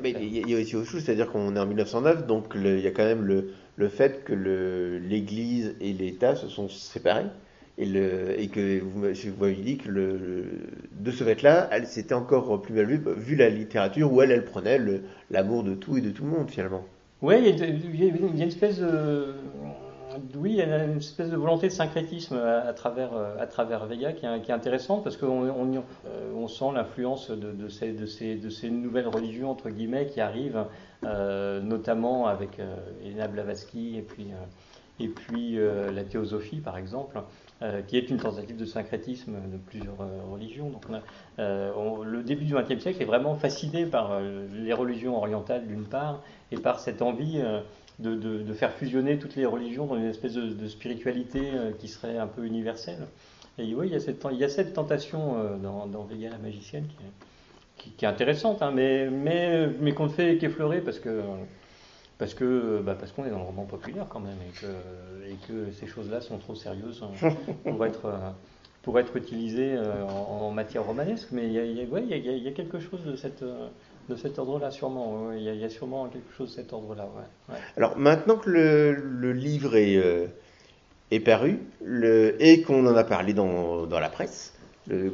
il 0.05 0.49
y 0.49 0.55
a 0.55 0.59
aussi 0.59 0.77
autre 0.77 0.89
chose, 0.89 1.03
c'est-à-dire 1.03 1.31
qu'on 1.31 1.57
est 1.57 1.59
en 1.59 1.67
1909, 1.67 2.27
donc 2.27 2.53
il 2.55 2.81
y 2.81 2.87
a 2.87 2.91
quand 2.91 3.05
même 3.05 3.25
le, 3.25 3.53
le 3.77 3.89
fait 3.89 4.25
que 4.25 4.35
l'Église 5.03 5.75
et 5.81 5.93
l'État 5.93 6.37
se 6.37 6.49
sont 6.49 6.69
séparés. 6.69 7.27
Et, 7.79 7.85
le, 7.85 8.41
et 8.41 8.49
que 8.49 8.81
vous, 8.81 9.03
vous 9.03 9.41
m'avez 9.41 9.55
dit 9.55 9.77
que 9.77 9.91
le, 9.91 10.45
de 10.93 11.11
ce 11.11 11.25
fait-là, 11.25 11.69
c'était 11.85 12.15
encore 12.15 12.63
plus 12.63 12.73
mal 12.73 12.87
vu, 12.87 13.03
vu 13.19 13.37
la 13.37 13.51
littérature 13.51 14.11
où 14.11 14.23
elle, 14.23 14.31
elle 14.31 14.47
prenait 14.47 14.81
l'amour 15.31 15.63
de 15.63 15.75
tout 15.75 15.99
et 15.99 16.01
de 16.01 16.09
tout 16.09 16.25
le 16.25 16.31
monde 16.31 16.51
finalement. 16.51 16.87
Oui, 17.21 17.35
il, 17.39 17.63
il, 17.95 18.03
y 18.03 18.11
a 18.11 18.15
une 18.15 18.41
espèce 18.41 18.79
de, 18.79 19.35
oui, 20.35 20.53
il 20.53 20.57
y 20.57 20.63
a 20.63 20.85
une 20.85 20.99
espèce 20.99 21.31
de 21.31 21.37
volonté 21.37 21.69
de 21.69 21.73
syncrétisme 21.73 22.37
à, 22.37 22.73
travers, 22.73 23.15
euh, 23.15 23.37
à 23.39 23.47
travers 23.47 23.87
Vega 23.87 24.13
qui 24.13 24.27
est, 24.27 24.51
intéressante 24.51 25.05
parce 25.05 25.17
qu'on 25.17 25.49
on, 25.49 25.85
euh, 26.07 26.49
sent 26.49 26.73
l'influence 26.75 27.31
de, 27.31 27.69
ces, 27.69 27.93
de, 27.93 28.07
ces, 28.07 28.37
de, 28.37 28.51
ces, 28.51 28.71
nouvelles 28.71 29.09
religions 29.09 29.51
entre 29.51 29.71
guillemets 29.71 30.07
qui 30.07 30.21
arrivent, 30.21 30.65
euh, 31.05 31.61
notamment 31.61 32.27
avec 32.27 32.59
Elena 33.05 33.29
Blavatsky 33.29 33.97
et 33.99 34.03
puis, 34.03 34.29
et 35.01 35.09
puis 35.09 35.59
la 35.93 36.05
théosophie 36.05 36.61
par 36.61 36.79
exemple. 36.79 37.21
qui 37.89 37.97
est 37.97 38.11
une 38.11 38.19
tentative 38.19 38.57
de 38.57 38.67
syncrétisme 38.67 39.33
de 39.33 39.57
plusieurs 39.57 39.99
religions. 40.31 40.71
Donc, 40.71 40.85
le 41.39 42.23
début 42.23 42.45
du 42.45 42.55
XXe 42.55 42.81
siècle 42.81 43.03
est 43.03 43.07
vraiment 43.07 43.35
fasciné 43.35 43.87
par 43.87 44.21
les 44.21 44.73
religions 44.73 45.17
orientales 45.17 45.67
d'une 45.67 45.85
part 45.85 46.23
et 46.53 46.57
par 46.57 46.81
cette 46.81 47.03
envie 47.03 47.41
de, 47.99 48.53
faire 48.53 48.73
fusionner 48.73 49.19
toutes 49.19 49.37
les 49.37 49.47
religions 49.47 49.87
dans 49.87 49.97
une 49.97 50.07
espèce 50.07 50.35
de, 50.35 50.69
spiritualité 50.69 51.51
euh, 51.55 51.73
qui 51.79 51.89
serait 51.89 52.19
un 52.19 52.27
peu 52.27 52.45
universelle. 52.45 53.07
Et 53.59 53.75
oui, 53.75 53.87
il 53.89 53.93
y 53.93 53.97
a 53.97 54.01
cette, 54.01 54.25
il 54.31 54.39
y 54.39 54.45
a 54.45 54.49
cette 54.49 54.75
tentation 54.75 55.39
euh, 55.39 55.57
dans, 55.57 55.87
dans 55.87 56.05
Vega 56.05 56.31
la 56.31 56.39
magicienne 56.39 56.87
qui 56.87 57.89
est, 57.89 57.91
qui, 57.97 58.05
est 58.05 58.09
intéressante, 58.09 58.63
hein, 58.63 58.71
mais, 58.75 59.09
mais, 59.11 59.69
mais 59.81 59.93
qu'on 59.93 60.05
ne 60.05 60.11
fait 60.11 60.37
qu'effleurer 60.39 60.81
parce 60.81 60.99
que 60.99 61.23
parce 62.19 62.33
que 62.33 62.81
bah 62.83 62.97
parce 62.99 63.13
qu'on 63.13 63.27
est 63.27 63.31
dans 63.31 63.39
le 63.39 63.45
roman 63.45 63.65
populaire 63.67 64.07
quand 64.09 64.21
même 64.21 64.39
et 64.49 64.59
que, 64.59 65.31
et 65.31 65.37
que 65.47 65.71
ces 65.73 65.87
choses-là 65.87 66.23
sont 66.23 66.39
trop 66.39 66.55
sérieuses 66.55 67.05
hein, 67.05 67.29
pour 67.65 67.85
être 67.85 68.11
pour 68.83 68.99
être 68.99 69.17
utilisées 69.17 69.75
euh, 69.75 70.05
en, 70.05 70.51
matière 70.53 70.85
romanesque. 70.85 71.29
Mais 71.33 71.47
il 71.47 71.53
y 71.53 71.59
a, 71.59 71.65
il 71.65 72.43
y 72.43 72.49
a 72.49 72.53
quelque 72.53 72.79
chose 72.79 73.05
de 73.05 73.17
cette 73.17 73.43
de 74.09 74.17
cet 74.17 74.39
ordre-là, 74.39 74.71
sûrement. 74.71 75.33
Il 75.33 75.43
y, 75.43 75.65
a 75.65 75.69
sûrement 75.71 76.09
quelque 76.09 76.33
chose 76.37 76.51
de 76.51 76.55
cet 76.55 76.73
ordre-là. 76.73 77.09
Ouais. 77.49 77.57
Alors 77.77 77.97
maintenant 77.97 78.37
que 78.37 78.51
le, 78.51 79.33
livre 79.33 79.77
est, 79.77 79.97
euh, 79.97 80.27
est 81.11 81.21
paru 81.21 81.61
le, 81.85 82.37
et 82.41 82.63
qu'on 82.63 82.87
en 82.87 82.97
a 82.97 83.05
parlé 83.05 83.33
dans, 83.33 83.87
dans 83.87 84.01
la 84.01 84.09
presse, 84.09 84.55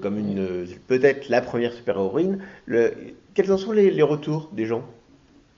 comme 0.03 0.19
une 0.19 0.67
peut-être 0.87 1.29
la 1.29 1.41
première 1.41 1.73
super-héroïne, 1.73 2.45
quels 3.35 3.53
en 3.53 3.57
sont 3.57 3.73
les, 3.73 4.03
retours 4.03 4.51
des 4.53 4.67
gens? 4.67 4.85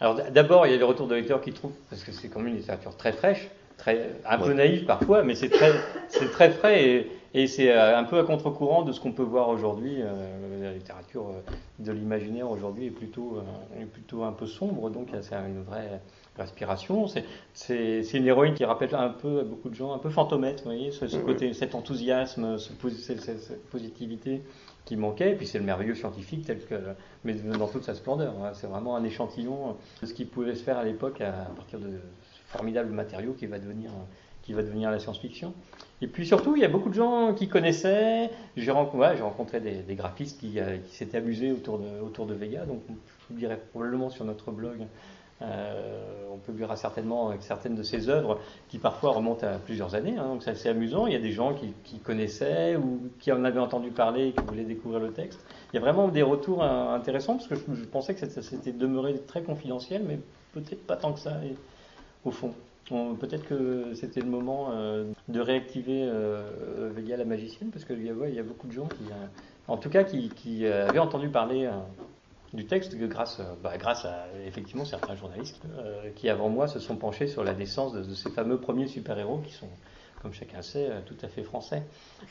Alors 0.00 0.20
d'abord, 0.30 0.66
il 0.66 0.72
y 0.72 0.74
a 0.74 0.78
les 0.78 0.84
retours 0.84 1.08
de 1.08 1.14
lecteurs 1.14 1.40
qui 1.40 1.52
trouvent, 1.52 1.72
parce 1.90 2.04
que 2.04 2.12
c'est 2.12 2.28
comme 2.28 2.46
une 2.46 2.56
littérature 2.56 2.96
très 2.96 3.12
fraîche, 3.12 3.48
très, 3.76 4.10
un 4.28 4.38
peu 4.38 4.52
naïve 4.52 4.84
parfois, 4.84 5.22
mais 5.22 5.34
c'est 5.34 5.50
très, 5.50 5.72
très 6.32 6.50
frais 6.50 6.84
et, 6.84 7.10
et 7.36 7.48
c'est 7.48 7.72
euh, 7.72 7.98
un 7.98 8.04
peu 8.04 8.18
à 8.20 8.22
contre-courant 8.22 8.82
de 8.82 8.92
ce 8.92 9.00
qu'on 9.00 9.10
peut 9.10 9.24
voir 9.24 9.48
aujourd'hui. 9.48 9.96
Euh, 9.98 10.62
la 10.62 10.72
littérature 10.72 11.26
euh, 11.28 11.52
de 11.80 11.90
l'imaginaire 11.90 12.48
aujourd'hui 12.48 12.86
est 12.86 12.90
plutôt, 12.92 13.38
est 13.78 13.86
plutôt 13.86 14.22
un 14.22 14.32
peu 14.32 14.46
sombre, 14.46 14.88
donc 14.88 15.08
c'est 15.20 15.34
une 15.34 15.62
vraie 15.64 16.00
respiration. 16.38 17.06
C'est 17.52 18.12
une 18.14 18.26
héroïne 18.26 18.54
qui 18.54 18.64
rappelle 18.64 18.94
un 18.94 19.08
peu 19.08 19.40
à 19.40 19.44
beaucoup 19.44 19.68
de 19.68 19.74
gens, 19.74 19.92
un 19.92 19.98
peu 19.98 20.10
fantomètre, 20.10 20.62
vous 20.62 20.70
voyez, 20.70 20.92
ce, 20.92 21.16
côté, 21.16 21.52
cet 21.52 21.74
enthousiasme, 21.74 22.56
ce, 22.56 22.72
cette, 22.88 23.68
positivité 23.68 24.42
qui 24.84 24.96
manquait. 24.96 25.32
Et 25.32 25.34
puis 25.34 25.46
c'est 25.46 25.58
le 25.58 25.64
merveilleux 25.64 25.96
scientifique 25.96 26.46
tel 26.46 26.64
que, 26.64 26.76
mais 27.24 27.34
dans 27.34 27.68
toute 27.68 27.82
sa 27.82 27.94
splendeur. 27.94 28.34
Hein. 28.44 28.52
C'est 28.54 28.68
vraiment 28.68 28.94
un 28.94 29.02
échantillon 29.02 29.76
de 30.00 30.06
ce 30.06 30.14
qui 30.14 30.24
pouvait 30.24 30.54
se 30.54 30.62
faire 30.62 30.78
à 30.78 30.84
l'époque 30.84 31.20
à 31.20 31.32
partir 31.56 31.80
de 31.80 31.98
formidables 32.46 32.92
matériaux 32.92 33.32
qui 33.32 33.46
va 33.46 33.58
devenir 33.58 33.90
qui 34.44 34.52
va 34.52 34.62
devenir 34.62 34.90
la 34.90 34.98
science-fiction. 34.98 35.52
Et 36.02 36.06
puis 36.06 36.26
surtout, 36.26 36.54
il 36.54 36.60
y 36.60 36.64
a 36.64 36.68
beaucoup 36.68 36.90
de 36.90 36.94
gens 36.94 37.32
qui 37.34 37.48
connaissaient. 37.48 38.30
J'ai 38.56 38.70
rencontré, 38.70 39.60
des, 39.60 39.94
graphistes 39.94 40.42
euh, 40.44 40.78
qui, 40.78 40.94
s'étaient 40.94 41.18
amusés 41.18 41.50
autour 41.50 41.78
de, 41.78 42.34
Vega. 42.34 42.66
Donc, 42.66 42.82
je 42.88 42.94
vous 43.30 43.38
dirais 43.38 43.58
probablement 43.70 44.10
sur 44.10 44.26
notre 44.26 44.50
blog, 44.50 44.86
euh, 45.42 46.26
on 46.32 46.36
publiera 46.36 46.76
certainement 46.76 47.32
certaines 47.40 47.74
de 47.74 47.82
ses 47.82 48.08
œuvres 48.08 48.38
qui 48.68 48.78
parfois 48.78 49.12
remontent 49.12 49.46
à 49.46 49.58
plusieurs 49.58 49.94
années. 49.94 50.16
Hein. 50.18 50.28
donc, 50.28 50.42
c'est 50.42 50.50
assez 50.50 50.68
amusant. 50.68 51.06
Il 51.06 51.14
y 51.14 51.16
a 51.16 51.20
des 51.20 51.32
gens 51.32 51.54
qui, 51.54 51.98
connaissaient 52.00 52.76
ou 52.76 53.00
qui 53.20 53.32
en 53.32 53.44
avaient 53.44 53.60
entendu 53.60 53.90
parler 53.90 54.28
et 54.28 54.32
qui 54.32 54.44
voulaient 54.46 54.64
découvrir 54.64 55.00
le 55.00 55.12
texte. 55.12 55.40
Il 55.72 55.76
y 55.76 55.78
a 55.78 55.80
vraiment 55.80 56.08
des 56.08 56.22
retours 56.22 56.62
euh, 56.62 56.94
intéressants 56.94 57.36
parce 57.36 57.48
que 57.48 57.54
je, 57.54 57.84
pensais 57.84 58.14
que 58.14 58.26
ça 58.26 58.42
s'était 58.42 58.72
demeuré 58.72 59.18
très 59.26 59.42
confidentiel, 59.42 60.02
mais 60.06 60.18
peut-être 60.52 60.86
pas 60.86 60.96
tant 60.96 61.14
que 61.14 61.20
ça, 61.20 61.32
au 62.26 62.30
fond. 62.30 62.52
Peut-être 62.88 63.46
que 63.46 63.94
c'était 63.94 64.20
le 64.20 64.26
moment 64.26 64.68
euh, 64.72 65.10
de 65.28 65.40
réactiver 65.40 66.06
euh, 66.06 66.92
la 67.06 67.24
magicienne, 67.24 67.70
parce 67.70 67.84
qu'il 67.84 68.04
y, 68.04 68.10
a 68.10 68.42
beaucoup 68.42 68.66
de 68.66 68.72
gens 68.72 68.86
qui, 68.86 69.04
euh, 69.10 69.26
en 69.68 69.78
tout 69.78 69.88
cas, 69.88 70.04
qui, 70.04 70.66
avaient 70.66 70.98
entendu 70.98 71.28
parler 71.28 71.70
du 72.52 72.66
texte 72.66 72.96
grâce, 72.96 73.40
bah, 73.62 73.76
grâce 73.78 74.04
à 74.04 74.26
effectivement 74.46 74.84
certains 74.84 75.16
journalistes 75.16 75.62
qui, 76.14 76.28
avant 76.28 76.50
moi, 76.50 76.68
se 76.68 76.78
sont 76.78 76.96
penchés 76.96 77.26
sur 77.26 77.42
la 77.42 77.54
naissance 77.54 77.94
de, 77.94 78.02
de 78.02 78.14
ces 78.14 78.30
fameux 78.30 78.60
premiers 78.60 78.86
super-héros 78.86 79.38
qui 79.38 79.52
sont, 79.52 79.68
comme 80.20 80.34
chacun 80.34 80.60
sait, 80.60 80.90
tout 81.06 81.16
à 81.22 81.28
fait 81.28 81.42
français. 81.42 81.82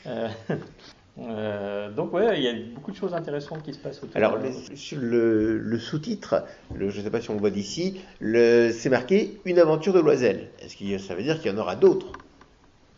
Euh, 1.18 1.90
donc 1.92 2.12
ouais, 2.12 2.38
il 2.38 2.42
y 2.42 2.48
a 2.48 2.54
beaucoup 2.74 2.90
de 2.90 2.96
choses 2.96 3.14
intéressantes 3.14 3.62
qui 3.62 3.72
se 3.72 3.78
passent 3.78 4.02
autour. 4.02 4.16
Alors 4.16 4.36
sur 4.74 4.98
le, 5.00 5.78
sous-titre, 5.78 6.44
je 6.76 6.84
ne 6.84 6.90
sais 6.90 7.10
pas 7.10 7.20
si 7.20 7.30
on 7.30 7.34
le 7.34 7.40
voit 7.40 7.50
d'ici, 7.50 8.00
c'est 8.20 8.88
marqué 8.90 9.40
une 9.44 9.58
aventure 9.58 9.92
de 9.92 10.00
Loisel. 10.00 10.48
Est-ce 10.60 10.76
que 10.76 10.98
ça 10.98 11.14
veut 11.14 11.22
dire 11.22 11.40
qu'il 11.40 11.52
y 11.52 11.54
en 11.54 11.58
aura 11.58 11.76
d'autres? 11.76 12.12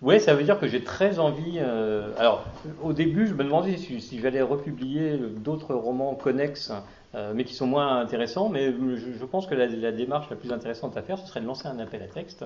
Oui, 0.03 0.21
ça 0.21 0.35
veut 0.35 0.45
dire 0.45 0.59
que 0.59 0.67
j'ai 0.67 0.83
très 0.83 1.19
envie. 1.19 1.59
Euh, 1.59 2.11
alors 2.19 2.45
au 2.83 2.93
début, 2.93 3.27
je 3.27 3.35
me 3.35 3.45
demandais 3.45 3.77
si, 3.77 4.21
j'allais 4.21 4.43
republier 4.43 5.19
d'autres 5.37 5.75
romans 5.75 6.15
connexes. 6.15 6.73
Euh, 7.15 7.33
mais 7.35 7.45
qui 7.45 7.55
sont 7.55 7.69
moins 7.69 7.99
intéressants, 7.99 8.51
mais 8.51 8.73
je, 8.73 9.25
pense 9.25 9.47
que 9.47 9.55
la, 9.55 9.67
la, 9.67 9.91
démarche 9.91 10.29
la 10.29 10.37
plus 10.37 10.53
intéressante 10.53 10.99
à 10.99 11.03
faire, 11.03 11.19
ce 11.19 11.27
serait 11.27 11.41
de 11.41 11.47
lancer 11.47 11.67
un 11.67 11.79
appel 11.79 12.03
à 12.03 12.09
texte 12.09 12.45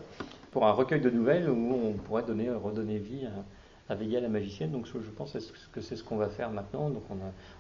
pour 0.53 0.65
un 0.65 0.71
recueil 0.71 1.01
de 1.01 1.11
nouvelles 1.11 1.51
où 1.51 1.75
on 1.87 1.93
pourrait 1.95 2.23
donner, 2.23 2.51
redonner 2.51 2.99
vie 2.99 3.27
à, 3.27 3.31
avec 3.91 4.11
la 4.11 4.29
magicienne. 4.29 4.71
Donc 4.71 4.87
je 4.87 5.11
pense 5.11 5.37
que 5.73 5.81
c'est 5.81 5.97
ce 5.97 6.05
qu'on 6.05 6.17
va 6.17 6.29
faire 6.29 6.51
maintenant. 6.51 6.89
Donc 6.89 7.03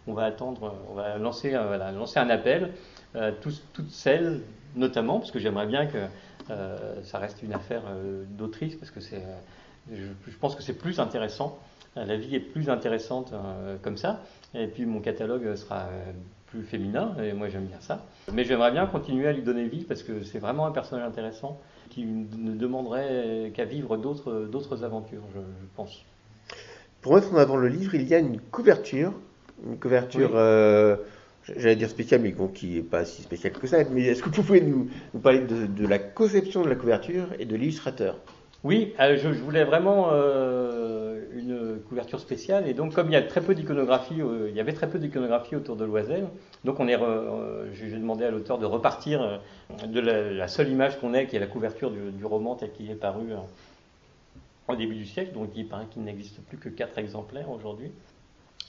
on, 0.06 0.14
va 0.14 0.24
attendre, 0.24 0.74
on 0.88 0.94
va 0.94 1.18
lancer, 1.18 1.54
euh, 1.54 1.92
lancer 1.92 2.18
un 2.20 2.30
appel, 2.30 2.70
euh, 3.16 3.32
toutes 3.42 3.90
celles 3.90 4.40
notamment, 4.76 5.18
parce 5.18 5.32
que 5.32 5.40
j'aimerais 5.40 5.66
bien 5.66 5.86
que 5.86 5.98
euh, 6.50 7.02
ça 7.02 7.18
reste 7.18 7.42
une 7.42 7.52
affaire 7.52 7.82
d'autrice, 8.38 8.76
parce 8.76 8.92
que 8.92 9.00
c'est, 9.00 9.22
je, 9.92 10.36
pense 10.40 10.54
que 10.54 10.62
c'est 10.62 10.78
plus 10.78 11.00
intéressant. 11.00 11.58
La 11.96 12.16
vie 12.16 12.36
est 12.36 12.40
plus 12.40 12.70
intéressante 12.70 13.34
comme 13.82 13.96
ça. 13.96 14.20
Et 14.54 14.68
puis 14.68 14.86
mon 14.86 15.00
catalogue 15.00 15.56
sera 15.56 15.88
plus 16.46 16.62
féminin, 16.62 17.16
et 17.20 17.32
moi 17.32 17.48
j'aime 17.48 17.66
bien 17.66 17.80
ça. 17.80 18.06
Mais 18.32 18.44
j'aimerais 18.44 18.70
bien 18.70 18.86
continuer 18.86 19.26
à 19.26 19.32
lui 19.32 19.42
donner 19.42 19.66
vie, 19.66 19.82
parce 19.82 20.04
que 20.04 20.22
c'est 20.22 20.38
vraiment 20.38 20.66
un 20.66 20.70
personnage 20.70 21.04
intéressant 21.04 21.60
qui 21.88 22.04
ne 22.04 22.54
demanderait 22.54 23.50
qu'à 23.52 23.64
vivre 23.64 23.96
d'autres 23.96 24.84
aventures, 24.84 25.24
je 25.34 25.40
pense. 25.74 26.04
Pour 27.02 27.14
mettre 27.14 27.32
en 27.32 27.38
avant 27.38 27.56
le 27.56 27.68
livre, 27.68 27.94
il 27.94 28.06
y 28.06 28.14
a 28.14 28.18
une 28.18 28.38
couverture, 28.38 29.12
une 29.66 29.78
couverture, 29.78 30.32
euh, 30.34 30.96
j'allais 31.56 31.76
dire 31.76 31.88
spéciale, 31.88 32.20
mais 32.20 32.34
qui 32.54 32.74
n'est 32.74 32.82
pas 32.82 33.06
si 33.06 33.22
spéciale 33.22 33.54
que 33.54 33.66
ça. 33.66 33.78
Mais 33.90 34.02
est-ce 34.02 34.22
que 34.22 34.28
vous 34.28 34.42
pouvez 34.42 34.60
nous, 34.60 34.88
parler 35.22 35.40
de, 35.40 35.86
la 35.86 35.98
conception 35.98 36.62
de 36.62 36.68
la 36.68 36.74
couverture 36.74 37.28
et 37.38 37.46
de 37.46 37.56
l'illustrateur? 37.56 38.18
Oui, 38.64 38.92
euh, 39.00 39.16
je, 39.16 39.28
voulais 39.28 39.64
vraiment 39.64 40.08
euh, 40.12 41.22
une 41.34 41.80
couverture 41.88 42.20
spéciale. 42.20 42.68
Et 42.68 42.74
donc, 42.74 42.92
comme 42.92 43.06
il 43.06 43.12
y 43.12 43.16
a 43.16 43.22
très 43.22 43.40
peu 43.40 43.54
d'iconographie, 43.54 44.20
il 44.48 44.54
y 44.54 44.60
avait 44.60 44.74
très 44.74 44.90
peu 44.90 44.98
d'iconographie 44.98 45.56
autour 45.56 45.76
de 45.76 45.86
Loisel, 45.86 46.26
donc 46.64 46.80
on 46.80 46.86
est, 46.86 46.98
j'ai 47.72 47.96
demandé 47.96 48.26
à 48.26 48.30
l'auteur 48.30 48.58
de 48.58 48.66
repartir 48.66 49.40
de 49.86 50.00
la, 50.00 50.48
seule 50.48 50.68
image 50.68 51.00
qu'on 51.00 51.14
ait, 51.14 51.26
qui 51.26 51.36
est 51.36 51.40
la 51.40 51.46
couverture 51.46 51.90
du, 51.90 52.24
roman 52.26 52.56
tel 52.56 52.70
qu'il 52.72 52.90
est 52.90 52.94
paru 52.94 53.28
au 54.68 54.76
début 54.76 54.96
du 54.96 55.06
siècle. 55.06 55.32
Donc, 55.32 55.50
il 55.54 55.68
paraît 55.68 55.86
qu'il 55.90 56.02
n'existe 56.02 56.40
plus 56.42 56.58
que 56.58 56.68
quatre 56.68 56.98
exemplaires 56.98 57.50
aujourd'hui. 57.50 57.90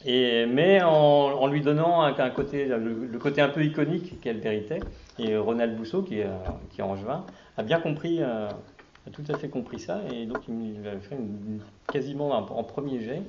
Mais 0.05 0.81
en, 0.81 1.47
lui 1.47 1.61
donnant 1.61 2.01
un, 2.01 2.29
côté, 2.31 2.65
le, 2.65 3.17
côté 3.19 3.41
un 3.41 3.49
peu 3.49 3.63
iconique 3.63 4.19
qu'elle 4.21 4.37
méritait. 4.37 4.79
Et 5.19 5.37
Ronald 5.37 5.75
Bousseau, 5.75 6.01
qui 6.01 6.19
est, 6.19 6.27
qui 6.71 6.81
est 6.81 6.83
angevin, 6.83 7.23
a 7.57 7.63
bien 7.63 7.79
compris, 7.79 8.21
a 8.23 8.49
tout 9.11 9.23
à 9.29 9.37
fait 9.37 9.49
compris 9.49 9.79
ça. 9.79 10.01
Et 10.11 10.25
donc 10.25 10.47
il 10.47 10.87
a 10.87 10.99
fait 10.99 11.17
quasiment 11.91 12.31
en, 12.31 12.63
premier 12.63 13.01
jet. 13.01 13.21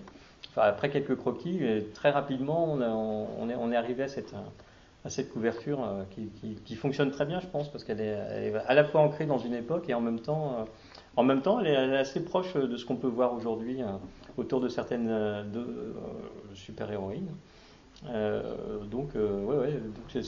Après 0.56 0.90
quelques 0.90 1.16
croquis, 1.16 1.60
très 1.94 2.10
rapidement, 2.10 2.72
on, 2.72 3.48
est, 3.48 3.76
arrivé 3.76 4.04
à 4.04 4.08
cette, 5.08 5.32
couverture 5.32 5.82
euh, 5.84 6.04
qui, 6.64 6.74
fonctionne 6.76 7.10
très 7.10 7.24
bien, 7.24 7.40
je 7.40 7.46
pense, 7.46 7.70
parce 7.70 7.84
qu'elle 7.84 8.00
est, 8.00 8.48
est, 8.48 8.54
à 8.66 8.74
la 8.74 8.84
fois 8.84 9.00
ancrée 9.00 9.26
dans 9.26 9.38
une 9.38 9.54
époque 9.54 9.88
et 9.88 9.94
en 9.94 10.00
même 10.00 10.20
temps, 10.20 10.56
euh, 10.58 10.64
en 11.16 11.22
même 11.22 11.42
temps 11.42 11.60
elle, 11.60 11.66
est, 11.66 11.96
assez 11.96 12.24
proche 12.24 12.54
de 12.54 12.76
ce 12.76 12.84
qu'on 12.84 12.96
peut 12.96 13.08
voir 13.08 13.34
aujourd'hui 13.34 13.82
hein, 13.82 14.00
autour 14.36 14.60
de 14.60 14.68
certaines 14.68 15.08
euh, 15.10 15.42
de, 15.42 15.94
super-héroïnes. 16.54 17.30
donc, 18.90 19.14
ouais, 19.14 19.56
ouais, 19.56 20.22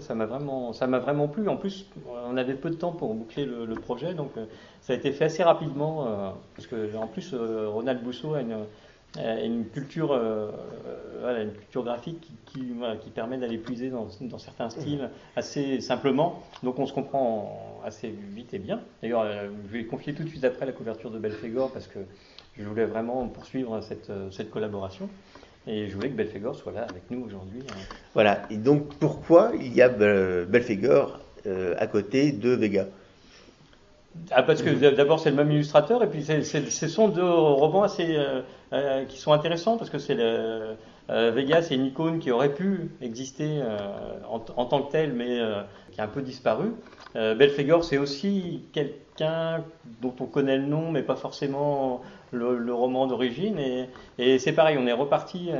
ça, 0.00 0.14
m'a 0.14 0.26
vraiment, 0.26 0.70
vraiment 0.70 1.28
plu. 1.28 1.48
En 1.48 1.56
plus, 1.56 1.86
on 2.30 2.36
avait 2.36 2.54
peu 2.54 2.70
de 2.70 2.76
temps 2.76 2.92
pour 2.92 3.14
boucler 3.14 3.44
le, 3.44 3.74
projet, 3.74 4.14
donc 4.14 4.30
ça 4.80 4.92
a 4.92 4.96
été 4.96 5.12
fait 5.12 5.24
assez 5.26 5.42
rapidement. 5.42 6.34
parce 6.54 6.66
que, 6.66 6.96
en 6.96 7.06
plus, 7.06 7.34
Ronald 7.34 8.02
Bousseau 8.02 8.34
a 8.34 8.40
une, 8.40 8.52
euh, 8.52 8.64
une 9.18 9.66
culture, 9.66 10.12
euh, 10.12 10.50
voilà, 11.20 11.42
une 11.42 11.52
culture 11.52 11.84
graphique 11.84 12.20
qui, 12.44 12.60
qui, 13.00 13.10
permet 13.10 13.38
d'aller 13.38 13.58
puiser 13.58 13.90
dans, 13.90 14.08
certains 14.38 14.70
styles 14.70 15.10
assez 15.36 15.80
simplement. 15.80 16.42
Donc 16.62 16.78
on 16.78 16.86
se 16.86 16.92
comprend 16.92 17.80
assez 17.84 18.12
vite 18.34 18.52
et 18.54 18.58
bien. 18.58 18.80
D'ailleurs, 19.02 19.22
euh, 19.22 19.48
je 19.68 19.72
vais 19.72 19.84
confier 19.84 20.14
tout 20.14 20.22
de 20.22 20.28
suite 20.28 20.44
après 20.44 20.66
la 20.66 20.72
couverture 20.72 21.10
de 21.10 21.18
Belphégor 21.18 21.72
parce 21.72 21.86
que 21.86 22.00
je 22.58 22.64
voulais 22.64 22.86
vraiment 22.86 23.26
poursuivre 23.28 23.80
cette, 23.80 24.10
cette 24.30 24.50
collaboration. 24.50 25.08
Et 25.66 25.88
je 25.88 25.94
voulais 25.94 26.10
que 26.10 26.16
Belphégor 26.16 26.54
soit 26.54 26.72
là 26.72 26.86
avec 26.88 27.10
nous 27.10 27.24
aujourd'hui. 27.24 27.60
Hein. 27.70 27.96
Voilà. 28.14 28.42
Et 28.50 28.56
donc 28.56 28.94
pourquoi 28.96 29.52
il 29.58 29.74
y 29.74 29.82
a 29.82 29.88
Belphégor 29.88 31.20
à 31.44 31.86
côté 31.86 32.32
de 32.32 32.50
Vega? 32.50 32.86
Ah, 34.30 34.42
parce 34.42 34.62
que 34.62 34.70
d'abord 34.90 35.20
c'est 35.20 35.30
le 35.30 35.36
même 35.36 35.50
illustrateur 35.50 36.02
et 36.02 36.08
puis 36.08 36.24
ce 36.24 36.88
sont 36.88 37.08
deux 37.08 37.28
romans 37.28 37.84
assez 37.84 38.16
euh, 38.16 38.42
euh, 38.72 39.04
qui 39.04 39.18
sont 39.18 39.32
intéressants 39.32 39.76
parce 39.76 39.90
que 39.90 39.98
c'est 39.98 40.16
euh, 40.18 40.74
Vega 41.08 41.62
c'est 41.62 41.76
une 41.76 41.86
icône 41.86 42.18
qui 42.18 42.32
aurait 42.32 42.52
pu 42.52 42.90
exister 43.00 43.62
en, 44.28 44.40
tant 44.40 44.82
que 44.82 44.90
telle 44.90 45.12
mais 45.12 45.38
qui 45.92 46.00
a 46.00 46.04
un 46.04 46.08
peu 46.08 46.20
disparu. 46.22 46.72
Belphégor 47.14 47.84
c'est 47.84 47.98
aussi 47.98 48.64
quelqu'un 48.72 49.62
dont 50.02 50.14
on 50.18 50.24
connaît 50.26 50.58
le 50.58 50.66
nom 50.66 50.90
mais 50.90 51.02
pas 51.02 51.14
forcément 51.14 52.02
le, 52.32 52.74
roman 52.74 53.06
d'origine 53.06 53.56
et, 53.58 53.88
et 54.18 54.40
c'est 54.40 54.52
pareil 54.52 54.76
on 54.80 54.86
est 54.88 54.92
reparti 54.92 55.50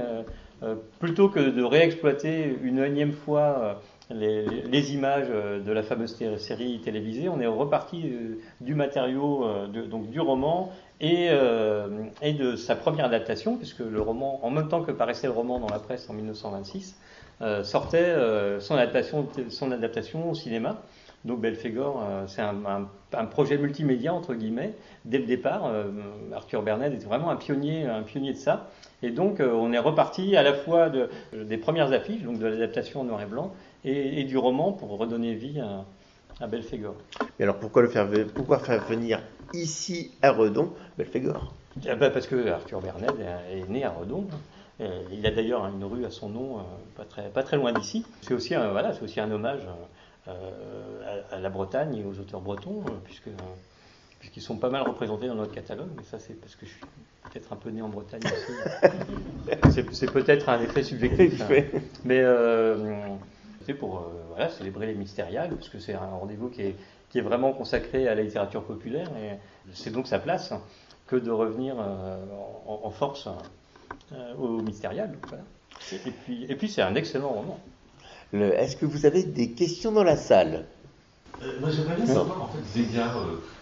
plutôt 0.98 1.28
que 1.28 1.38
de 1.38 1.62
réexploiter 1.62 2.58
une 2.64 2.80
énième 2.80 3.12
fois 3.12 3.80
les, 4.10 4.94
images 4.94 5.26
euh, 5.30 5.60
de 5.60 5.72
la 5.72 5.82
fameuse 5.82 6.16
série 6.38 6.80
télévisée. 6.80 7.28
On 7.28 7.40
est 7.40 7.46
reparti 7.46 8.02
euh, 8.04 8.38
du 8.60 8.74
matériau, 8.74 9.44
euh, 9.44 9.66
donc 9.66 10.10
du 10.10 10.20
roman 10.20 10.72
et, 11.00 11.28
de 11.28 12.56
sa 12.56 12.76
première 12.76 13.06
adaptation, 13.06 13.56
puisque 13.56 13.80
le 13.80 14.00
roman, 14.00 14.40
en 14.42 14.50
même 14.50 14.68
temps 14.68 14.82
que 14.82 14.92
paraissait 14.92 15.26
le 15.26 15.32
roman 15.32 15.58
dans 15.58 15.68
la 15.68 15.78
presse 15.78 16.08
en 16.08 16.14
1926, 16.14 16.96
sortait 17.64 18.14
son, 18.60 18.76
adaptation, 18.76 19.28
son 19.50 19.72
adaptation 19.72 20.30
au 20.30 20.34
cinéma. 20.34 20.80
Donc 21.26 21.42
Belphégor, 21.42 22.02
c'est 22.28 22.40
un, 22.40 23.24
projet 23.26 23.58
multimédia 23.58 24.14
entre 24.14 24.32
guillemets. 24.32 24.72
Dès 25.04 25.18
le 25.18 25.26
départ, 25.26 25.70
Arthur 26.34 26.62
Bernet 26.62 26.94
était 26.94 27.04
vraiment 27.04 27.28
un 27.28 27.36
pionnier, 27.36 27.84
un 27.84 28.02
pionnier 28.02 28.32
de 28.32 28.38
ça. 28.38 28.70
Et 29.02 29.10
donc 29.10 29.40
on 29.40 29.74
est 29.74 29.78
reparti 29.78 30.34
à 30.34 30.42
la 30.42 30.54
fois 30.54 30.88
de, 30.88 31.10
des 31.34 31.58
premières 31.58 31.92
affiches, 31.92 32.22
donc 32.22 32.38
de 32.38 32.46
l'adaptation 32.46 33.02
en 33.02 33.04
noir 33.04 33.20
et 33.20 33.26
blanc, 33.26 33.52
et, 33.86 34.24
du 34.24 34.36
roman 34.36 34.72
pour 34.72 34.98
redonner 34.98 35.34
vie 35.34 35.60
à, 35.60 35.84
à 36.40 36.46
Belphégor. 36.46 36.96
Mais 37.38 37.44
alors 37.44 37.58
pourquoi, 37.58 37.82
le 37.82 37.88
faire, 37.88 38.08
pourquoi 38.34 38.58
faire 38.58 38.84
venir 38.84 39.22
ici 39.54 40.10
à 40.22 40.32
Redon 40.32 40.72
Belphégor? 40.98 41.54
Eh 41.84 41.94
ben, 41.94 42.10
Parce 42.10 42.26
que 42.26 42.48
Arthur 42.48 42.80
Bernet 42.80 43.08
est 43.52 43.68
né 43.68 43.84
à 43.84 43.90
Redon. 43.90 44.26
Il 44.78 45.26
a 45.26 45.30
d'ailleurs 45.30 45.66
une 45.66 45.84
rue 45.84 46.04
à 46.04 46.10
son 46.10 46.28
nom, 46.28 46.58
euh, 46.58 46.62
pas 46.96 47.04
très, 47.04 47.28
pas 47.30 47.42
très 47.42 47.56
loin 47.56 47.72
d'ici. 47.72 48.04
C'est 48.20 48.34
aussi, 48.34 48.54
un, 48.54 48.70
voilà, 48.70 48.92
aussi 49.02 49.20
un 49.20 49.30
hommage 49.30 49.62
euh, 50.28 51.22
à, 51.30 51.38
la 51.38 51.48
Bretagne 51.48 51.96
et 51.96 52.04
aux 52.04 52.20
auteurs 52.20 52.40
bretons, 52.40 52.82
euh, 52.86 52.92
puisque 53.04 53.30
puisqu'ils 54.18 54.42
sont 54.42 54.56
pas 54.56 54.70
mal 54.70 54.82
représentés 54.82 55.28
dans 55.28 55.34
notre 55.34 55.52
catalogue, 55.52 55.88
mais 55.96 56.02
ça 56.02 56.18
c'est 56.18 56.34
parce 56.34 56.56
que 56.56 56.66
je 56.66 56.72
suis 56.72 56.80
peut-être 57.24 57.52
un 57.52 57.56
peu 57.56 57.70
né 57.70 57.80
en 57.80 57.88
Bretagne 57.88 58.22
aussi. 58.24 59.82
c'est 59.92 60.10
peut-être 60.10 60.48
un 60.48 60.60
effet 60.60 60.82
subjectif. 60.82 61.40
Hein. 61.42 61.62
Mais 62.04 62.22
pour 63.74 64.10
euh, 64.38 64.48
célébrer 64.48 64.86
les 64.86 64.94
mystériales, 64.94 65.50
parce 65.50 65.68
que 65.68 65.78
c'est 65.78 65.94
un 65.94 66.06
rendez-vous 66.06 66.48
qui 66.48 66.62
est, 66.62 66.76
qui 67.10 67.18
est 67.18 67.22
vraiment 67.22 67.52
consacré 67.52 68.08
à 68.08 68.14
la 68.14 68.22
littérature 68.22 68.64
populaire, 68.64 69.08
et 69.16 69.36
c'est 69.72 69.90
donc 69.90 70.06
sa 70.06 70.18
place 70.18 70.52
que 71.06 71.16
de 71.16 71.30
revenir 71.30 71.76
euh, 71.78 72.16
en, 72.66 72.90
force 72.90 73.28
euh, 74.12 74.34
au 74.36 74.60
mystérial. 74.62 75.16
Et 75.92 76.10
puis, 76.10 76.46
et 76.48 76.56
puis 76.56 76.68
c'est 76.68 76.82
un 76.82 76.94
excellent 76.94 77.28
roman. 77.28 77.58
Est-ce 78.32 78.76
que 78.76 78.86
vous 78.86 79.06
avez 79.06 79.22
des 79.22 79.52
questions 79.52 79.92
dans 79.92 80.02
la 80.02 80.16
salle? 80.16 80.66
Moi 81.60 81.70
j'aimerais 81.70 81.96
bien 81.96 82.06
savoir, 82.06 82.42
en 82.42 82.48
fait, 82.48 82.62
Vega, 82.74 83.12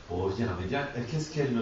pour 0.09 0.25
revenir 0.25 0.49
à 0.51 0.61
Vega, 0.61 0.89
qu'est-ce 1.11 1.33
qu'elle 1.33 1.59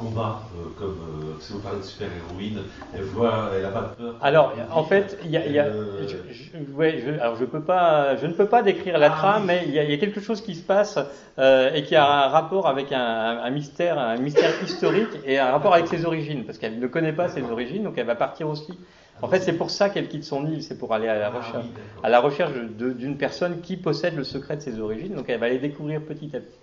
combat, 0.00 0.42
euh, 0.56 0.70
comme 0.78 0.98
euh, 0.98 1.40
si 1.40 1.52
vous 1.52 1.58
parlez 1.58 1.78
de 1.78 1.84
super-héroïne, 1.84 2.60
elle 2.94 3.02
voit, 3.02 3.50
elle 3.54 3.62
n'a 3.62 3.68
pas 3.68 3.94
peur. 3.98 4.16
Alors, 4.22 4.54
en 4.72 4.84
fait, 4.84 5.18
il 5.24 5.30
y 5.30 5.36
a, 5.36 5.46
y 5.46 5.58
a 5.58 5.66
je, 5.70 6.16
je, 6.32 6.72
ouais, 6.72 7.02
je, 7.04 7.20
alors 7.20 7.36
je 7.36 7.44
peux 7.44 7.60
pas, 7.60 8.16
je 8.16 8.26
ne 8.26 8.32
peux 8.32 8.46
pas 8.46 8.62
décrire 8.62 8.98
la 8.98 9.12
ah, 9.12 9.16
trame, 9.16 9.44
mais 9.46 9.64
il 9.66 9.72
y, 9.72 9.74
y, 9.74 9.92
a 9.92 9.98
quelque 9.98 10.20
chose 10.20 10.40
qui 10.40 10.54
se 10.54 10.62
passe 10.62 10.98
euh, 11.38 11.72
et 11.74 11.82
qui 11.82 11.96
a 11.96 12.06
un 12.06 12.28
rapport 12.28 12.66
avec 12.66 12.92
un, 12.92 13.40
un, 13.44 13.50
mystère, 13.50 13.98
un 13.98 14.16
mystère 14.16 14.50
historique 14.62 15.18
et 15.26 15.38
un 15.38 15.50
rapport 15.50 15.74
avec 15.74 15.88
ses 15.88 16.06
origines, 16.06 16.44
parce 16.44 16.58
qu'elle 16.58 16.78
ne 16.78 16.86
connaît 16.86 17.12
pas 17.12 17.28
ses 17.28 17.42
origines, 17.42 17.84
donc 17.84 17.98
elle 17.98 18.06
va 18.06 18.16
partir 18.16 18.48
aussi. 18.48 18.78
En 19.22 19.28
fait, 19.28 19.40
c'est 19.40 19.56
pour 19.56 19.70
ça 19.70 19.90
qu'elle 19.90 20.08
quitte 20.08 20.24
son 20.24 20.46
île, 20.46 20.62
c'est 20.62 20.78
pour 20.78 20.94
aller 20.94 21.08
à 21.08 21.18
la 21.18 21.26
ah 21.26 21.38
recherche, 21.38 21.66
à 22.02 22.08
la 22.08 22.20
recherche 22.20 22.52
d'une 22.54 23.16
personne 23.16 23.60
qui 23.60 23.76
possède 23.76 24.16
le 24.16 24.24
secret 24.24 24.56
de 24.56 24.62
ses 24.62 24.80
origines. 24.80 25.14
Donc, 25.14 25.28
elle 25.28 25.40
va 25.40 25.48
les 25.48 25.58
découvrir 25.58 26.02
petit 26.02 26.34
à 26.34 26.40
petit. 26.40 26.58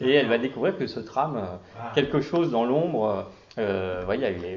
Et 0.00 0.14
elle 0.14 0.28
va 0.28 0.38
découvrir 0.38 0.76
que 0.76 0.86
se 0.86 1.00
trame 1.00 1.36
euh, 1.36 1.56
ah. 1.78 1.92
quelque 1.94 2.20
chose 2.20 2.50
dans 2.50 2.64
l'ombre. 2.64 3.30
Euh, 3.58 4.02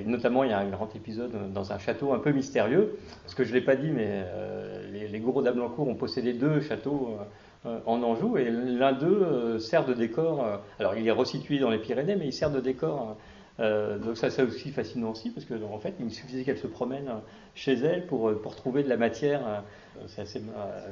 notamment, 0.06 0.44
il 0.44 0.52
y 0.52 0.54
a 0.54 0.60
un 0.60 0.70
grand 0.70 0.96
épisode 0.96 1.52
dans 1.54 1.74
un 1.74 1.78
château 1.78 2.14
un 2.14 2.20
peu 2.20 2.32
mystérieux. 2.32 2.98
Parce 3.24 3.36
que 3.36 3.44
je 3.44 3.50
ne 3.50 3.56
l'ai 3.56 3.62
pas 3.62 3.76
dit, 3.76 3.90
mais 3.90 4.08
euh, 4.08 4.90
les, 4.92 5.08
les 5.08 5.20
gourous 5.20 5.42
d'Ablancourt 5.42 5.88
ont 5.88 5.96
possédé 5.96 6.34
deux 6.34 6.62
châteaux 6.62 7.18
en 7.86 8.04
Anjou. 8.04 8.38
Et 8.38 8.50
l'un 8.50 8.94
d'eux 8.94 9.60
sert 9.60 9.86
de 9.86 9.94
décor. 9.94 10.46
alors, 10.80 10.96
il 10.96 11.08
est 11.08 11.12
resitué 11.12 11.60
dans 11.60 11.70
les 11.70 11.80
Pyrénées, 11.80 12.16
mais 12.16 12.28
il 12.28 12.34
sert 12.34 12.52
de 12.52 12.60
décor. 12.60 13.18
Donc 13.60 14.18
ça 14.18 14.30
c'est 14.30 14.42
aussi 14.42 14.72
fascinant 14.72 15.12
aussi 15.12 15.30
parce 15.30 15.46
que 15.46 15.54
en 15.64 15.80
fait 15.80 15.94
il 16.00 16.12
suffisait 16.12 16.44
qu'elle 16.44 16.58
se 16.58 16.68
promène 16.68 17.10
chez 17.54 17.74
elle 17.74 18.06
pour, 18.06 18.34
pour 18.42 18.56
trouver 18.56 18.84
de 18.84 18.90
la 18.90 18.98
matière, 18.98 19.64
c'est 20.08 20.22
assez 20.22 20.42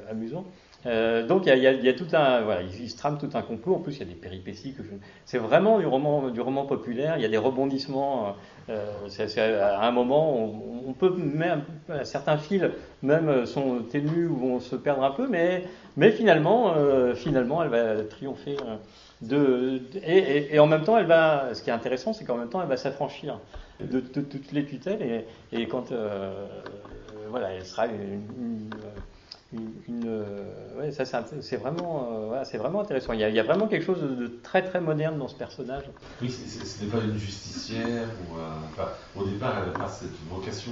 amusant. 0.09 0.45
Euh, 0.85 1.25
donc 1.25 1.43
il 1.45 1.57
y, 1.57 1.67
a, 1.67 1.93
tout 1.93 2.07
un, 2.13 2.41
voilà, 2.41 2.61
il, 2.61 2.89
se 2.89 2.97
trame 2.97 3.17
tout 3.17 3.29
un 3.33 3.41
complot. 3.41 3.75
En 3.75 3.79
plus, 3.79 3.93
il 3.93 3.99
y 3.99 4.01
a 4.01 4.05
des 4.05 4.15
péripéties 4.19 4.73
que 4.73 4.83
je... 4.83 4.89
c'est 5.25 5.37
vraiment 5.37 5.79
du 5.79 5.85
roman, 5.85 6.29
du 6.29 6.41
roman 6.41 6.65
populaire. 6.65 7.15
Il 7.17 7.21
y 7.21 7.25
a 7.25 7.29
des 7.29 7.37
rebondissements. 7.37 8.35
Euh, 8.69 8.85
à 9.61 9.87
un 9.87 9.91
moment, 9.91 10.37
on, 10.37 10.89
on, 10.89 10.93
peut 10.93 11.13
même 11.15 11.63
certains 12.03 12.37
fils 12.37 12.63
même 13.01 13.45
sont 13.45 13.79
ténus 13.83 14.29
ou 14.29 14.35
vont 14.35 14.59
se 14.59 14.75
perdre 14.75 15.03
un 15.03 15.11
peu, 15.11 15.27
mais 15.27 15.63
mais 15.97 16.11
finalement, 16.11 16.73
euh, 16.75 17.13
finalement, 17.13 17.63
elle 17.63 17.69
va 17.69 18.03
triompher. 18.03 18.57
Euh, 19.31 19.79
et, 20.03 20.59
en 20.59 20.67
même 20.67 20.83
temps, 20.83 20.97
elle 20.97 21.05
va. 21.05 21.53
Ce 21.53 21.61
qui 21.61 21.69
est 21.69 21.73
intéressant, 21.73 22.13
c'est 22.13 22.25
qu'en 22.25 22.37
même 22.37 22.49
temps, 22.49 22.61
elle 22.61 22.67
va 22.67 22.77
s'affranchir 22.77 23.39
de, 23.79 23.99
toutes 23.99 24.51
les 24.51 24.65
tutelles 24.65 25.25
et, 25.51 25.67
quand 25.67 25.91
euh, 25.91 26.45
voilà, 27.29 27.51
elle 27.51 27.65
sera 27.65 27.87
une, 27.87 28.21
une 29.87 30.07
euh, 30.07 30.91
ça 30.91 31.05
c'est 31.41 31.57
vraiment, 31.57 32.09
euh, 32.31 32.57
vraiment 32.57 32.81
intéressant. 32.81 33.13
Il 33.13 33.19
y, 33.19 33.39
a, 33.39 33.43
vraiment 33.43 33.67
quelque 33.67 33.85
chose 33.85 34.01
de, 34.01 34.27
très 34.41 34.63
très 34.63 34.81
moderne 34.81 35.17
dans 35.17 35.27
ce 35.27 35.35
personnage. 35.35 35.83
Oui, 36.21 36.29
ce 36.29 36.83
n'est 36.83 36.91
pas 36.91 36.99
une 37.03 37.17
justicière 37.17 38.07
ou 38.29 39.19
au 39.19 39.25
départ 39.25 39.59
elle 39.59 39.71
n'a 39.71 39.79
pas 39.79 39.89
cette 39.89 40.09
vocation. 40.29 40.71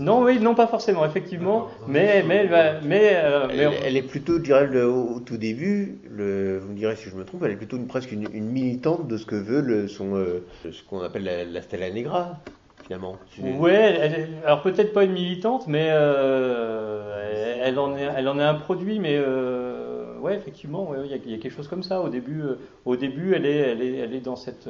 Non, 0.00 0.22
oui, 0.22 0.38
non, 0.40 0.54
pas 0.54 0.66
forcément, 0.66 1.04
effectivement. 1.04 1.68
Mais, 1.86 2.22
mais, 2.26 2.46
mais, 2.48 2.80
mais, 2.82 3.10
euh, 3.14 3.46
elle, 3.50 3.72
elle, 3.84 3.96
est 3.96 4.02
plutôt, 4.02 4.38
je 4.38 4.42
dirais, 4.42 4.66
le, 4.66 4.86
au, 4.86 5.20
tout 5.20 5.36
début, 5.36 5.98
le, 6.10 6.58
vous 6.58 6.72
me 6.72 6.76
direz 6.76 6.96
si 6.96 7.08
je 7.08 7.14
me 7.14 7.24
trompe, 7.24 7.42
elle 7.44 7.52
est 7.52 7.56
plutôt 7.56 7.76
une, 7.76 7.86
presque 7.86 8.12
une, 8.12 8.26
une 8.32 8.46
militante 8.46 9.08
de 9.08 9.16
ce 9.16 9.26
que 9.26 9.36
veut 9.36 9.60
le, 9.60 9.88
son, 9.88 10.24
ce 10.64 10.82
qu'on 10.88 11.00
appelle 11.00 11.24
la, 11.24 11.44
la 11.44 11.62
Stella 11.62 11.90
Negra. 11.90 12.38
finalement. 12.82 13.18
Ouais, 13.58 14.28
alors 14.44 14.62
peut-être 14.62 14.92
pas 14.92 15.04
une 15.04 15.12
militante, 15.12 15.66
mais 15.66 15.88
euh, 15.90 17.60
elle, 17.62 17.78
en 17.78 17.96
est, 17.96 18.08
elle 18.16 18.28
en 18.28 18.38
est 18.38 18.44
un 18.44 18.54
produit, 18.54 18.98
mais 18.98 19.16
euh, 19.16 20.18
ouais, 20.20 20.36
effectivement, 20.36 20.92
il 21.04 21.10
y, 21.10 21.14
a 21.14 21.38
quelque 21.38 21.50
chose 21.50 21.68
comme 21.68 21.82
ça. 21.82 22.00
Au 22.00 22.08
début, 22.08 22.42
euh, 22.42 22.58
au 22.84 22.96
début, 22.96 23.34
elle 23.34 23.46
est, 23.46 23.56
elle 23.56 23.82
est, 23.82 23.96
elle 23.98 24.14
est 24.14 24.20
dans 24.20 24.36
cette 24.36 24.68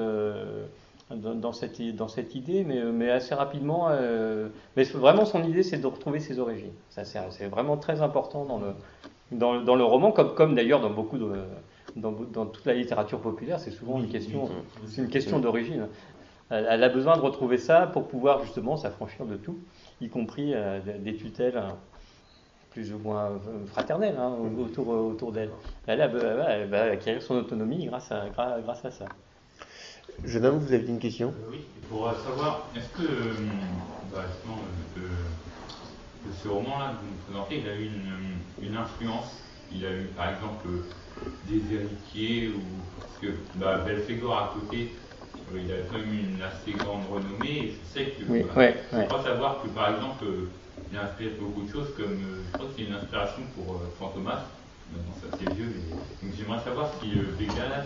dans, 1.17 1.53
cette, 1.53 1.81
dans 1.97 2.09
cette 2.09 2.35
idée, 2.35 2.65
mais, 2.65 2.83
mais 2.83 3.11
assez 3.11 3.35
rapidement. 3.35 3.89
mais 4.77 4.85
vraiment, 4.85 5.25
son 5.25 5.43
idée, 5.45 5.63
c'est 5.63 5.79
de 5.79 5.87
retrouver 5.87 6.21
ses 6.21 6.39
origines. 6.39 6.73
Ça, 6.91 7.05
c'est 7.05 7.47
vraiment 7.47 7.77
très 7.77 8.03
important 8.03 8.45
dans 8.45 8.59
le, 8.59 8.73
dans, 9.33 9.61
dans 9.61 9.75
le 9.77 9.85
roman, 9.85 10.13
comme, 10.13 10.35
comme 10.35 10.55
d'ailleurs 10.55 10.81
dans 10.81 10.91
beaucoup 10.91 11.19
de. 11.19 11.31
Dans, 11.95 12.13
dans, 12.13 12.47
toute 12.47 12.65
la 12.65 12.73
littérature 12.73 13.21
populaire, 13.21 13.61
c'est 13.61 13.71
souvent 13.71 13.99
une 13.99 14.09
question, 14.09 14.49
une 14.97 15.09
question 15.09 15.41
d'origine. 15.41 15.89
Elle, 16.49 16.85
a 16.85 16.89
besoin 16.89 17.17
de 17.17 17.23
retrouver 17.23 17.57
ça 17.57 17.87
pour 17.87 18.09
pouvoir 18.09 18.43
justement 18.43 18.77
s'affranchir 18.77 19.25
de 19.25 19.37
tout, 19.37 19.59
y 20.03 20.09
compris 20.09 20.53
euh, 20.55 20.81
des 20.99 21.17
tutelles 21.17 21.57
hein, 21.57 21.77
plus 22.71 22.93
ou 22.93 22.99
moins 22.99 23.25
euh, 23.27 23.67
fraternelles 23.67 24.17
hein, 24.19 24.35
autour, 24.59 24.89
autour 24.89 25.33
d'elle. 25.33 25.51
Elle, 25.87 26.01
elle, 26.01 26.69
va 26.69 26.83
acquérir 26.85 27.23
son 27.23 27.37
autonomie 27.37 27.87
grâce 27.87 28.13
à, 28.13 28.27
grâce 28.63 28.85
à 28.85 28.91
ça. 28.91 29.07
Jeune 30.25 30.45
homme, 30.47 30.59
vous 30.59 30.73
avez 30.73 30.87
une 30.87 30.99
question? 30.99 31.29
Euh, 31.29 31.51
Oui, 31.51 31.59
pour 31.89 32.11
savoir, 32.13 32.71
est-ce 32.77 32.89
que 32.91 33.09
bah, 34.13 34.25
ce 36.43 36.49
roman-là 36.49 36.95
que 36.95 37.05
vous 37.05 37.11
nous 37.13 37.23
présentez, 37.27 37.59
il 37.59 37.69
a 37.69 37.75
eu 37.75 37.87
une, 37.87 38.69
une, 38.69 38.77
influence? 38.77 39.43
Il 39.71 39.85
a 39.87 39.93
eu 39.93 40.07
par 40.17 40.31
exemple 40.31 40.69
des 41.49 41.75
héritiers 41.75 42.49
ou 42.49 42.61
parce 43.01 43.19
que 43.21 43.39
bah, 43.59 43.79
Belphégor 43.79 44.37
à 44.37 44.55
côté 44.55 44.93
il 45.55 45.73
a 45.73 45.77
quand 45.91 45.99
même 45.99 46.15
une 46.15 46.43
assez 46.43 46.73
grande 46.73 47.07
renommée. 47.11 47.71
je 47.71 47.85
sais 47.87 48.07
que. 48.07 48.31
Oui, 48.31 48.45
bah, 48.55 48.71
je 48.93 49.05
crois 49.07 49.23
savoir 49.23 49.63
que 49.63 49.69
par 49.69 49.95
exemple, 49.95 50.25
il 50.91 50.97
a 50.97 51.05
inspiré 51.05 51.31
beaucoup 51.41 51.63
de 51.63 51.69
choses, 51.69 51.95
comme 51.97 52.13
euh, 52.13 52.43
je 52.49 52.55
crois 52.55 52.67
que 52.67 52.73
c'est 52.77 52.85
une 52.85 52.95
inspiration 52.95 53.43
pour 53.55 53.75
euh, 53.75 53.79
Fantomas. 53.99 54.45
Maintenant, 54.91 55.15
c'est 55.21 55.29
assez 55.29 55.53
vieux, 55.53 55.73
mais. 55.75 56.27
Donc 56.27 56.37
j'aimerais 56.37 56.61
savoir 56.61 56.89
si 57.01 57.11
euh, 57.19 57.35
Vega, 57.39 57.85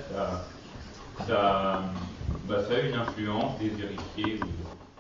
bah, 1.19 1.83
ça, 2.49 2.75
a 2.75 2.81
une 2.81 2.95
influence 2.95 3.59
des 3.59 3.73
héritiers. 3.83 4.41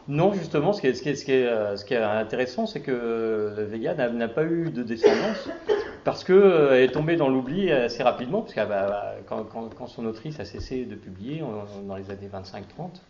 Non, 0.08 0.32
justement, 0.32 0.72
ce 0.72 0.80
qui 0.80 1.92
est, 1.94 1.96
intéressant, 2.02 2.66
c'est 2.66 2.80
que 2.80 3.66
Vega 3.70 3.94
n'a 3.94 4.28
pas 4.28 4.44
eu 4.44 4.70
de 4.70 4.82
descendance 4.82 5.48
parce 6.06 6.22
qu'elle 6.22 6.36
euh, 6.36 6.84
est 6.84 6.92
tombée 6.92 7.16
dans 7.16 7.28
l'oubli 7.28 7.72
assez 7.72 8.04
rapidement, 8.04 8.40
parce 8.40 8.54
que 8.54 8.60
quand, 9.26 9.86
son 9.88 10.06
autrice 10.06 10.38
a 10.38 10.44
cessé 10.44 10.84
de 10.84 10.94
publier 10.94 11.42
dans 11.84 11.96
les 11.96 12.08
années 12.12 12.30
25-30, 12.32 13.00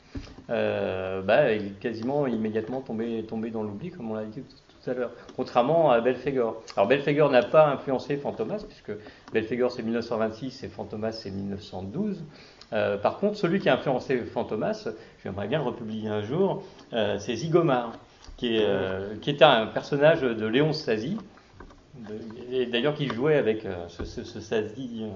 euh, 0.48 1.20
bah, 1.20 1.52
il 1.52 1.66
est 1.66 1.78
quasiment 1.78 2.26
immédiatement 2.26 2.80
tombé, 2.80 3.22
tombé 3.28 3.50
dans 3.50 3.62
l'oubli, 3.62 3.90
comme 3.90 4.10
on 4.10 4.14
l'a 4.14 4.24
dit 4.24 4.40
tout 4.40 4.90
à 4.90 4.94
l'heure, 4.94 5.10
contrairement 5.36 5.90
à 5.90 6.00
Belphégor. 6.00 6.62
Alors 6.74 6.88
Belphégor 6.88 7.30
n'a 7.30 7.42
pas 7.42 7.68
influencé 7.68 8.16
Fantomas, 8.16 8.64
puisque 8.66 8.98
Belphégor 9.30 9.70
c'est 9.72 9.82
1926 9.82 10.64
et 10.64 10.68
Fantomas 10.68 11.12
c'est 11.12 11.30
1912. 11.30 12.24
Euh, 12.72 12.96
par 12.96 13.18
contre, 13.18 13.36
celui 13.36 13.60
qui 13.60 13.68
a 13.68 13.74
influencé 13.74 14.18
Fantomas, 14.18 14.88
j'aimerais 15.22 15.48
bien 15.48 15.58
le 15.58 15.64
republier 15.64 16.08
un 16.08 16.22
jour, 16.22 16.62
c'est 16.90 17.36
Zigomar, 17.36 17.92
qui, 18.36 18.58
était 19.26 19.44
un 19.44 19.66
personnage 19.66 20.22
de 20.22 20.46
Léon 20.46 20.72
Sazi, 20.72 21.16
d'ailleurs 22.70 22.94
qui 22.94 23.08
jouait 23.08 23.36
avec 23.36 23.64
euh, 23.64 23.88
ce, 23.88 24.04
ce, 24.04 24.40
Sazi 24.40 25.06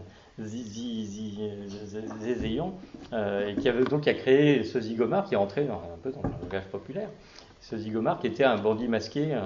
euh, 3.13 3.49
et 3.49 3.55
qui 3.57 3.69
avait 3.69 3.85
donc 3.85 4.09
a 4.09 4.15
créé 4.15 4.65
ce 4.65 4.81
Zigomar 4.81 5.27
qui 5.27 5.35
est 5.35 5.39
entré 5.39 5.65
dans, 5.65 5.83
un 5.93 5.99
peu 6.03 6.11
dans 6.11 6.23
le 6.23 6.31
langage 6.43 6.65
populaire. 6.71 7.09
Ce 7.61 7.77
Zigomar 7.77 8.21
qui 8.21 8.27
était 8.27 8.45
un 8.45 8.57
bandit 8.57 8.89
masqué, 8.89 9.39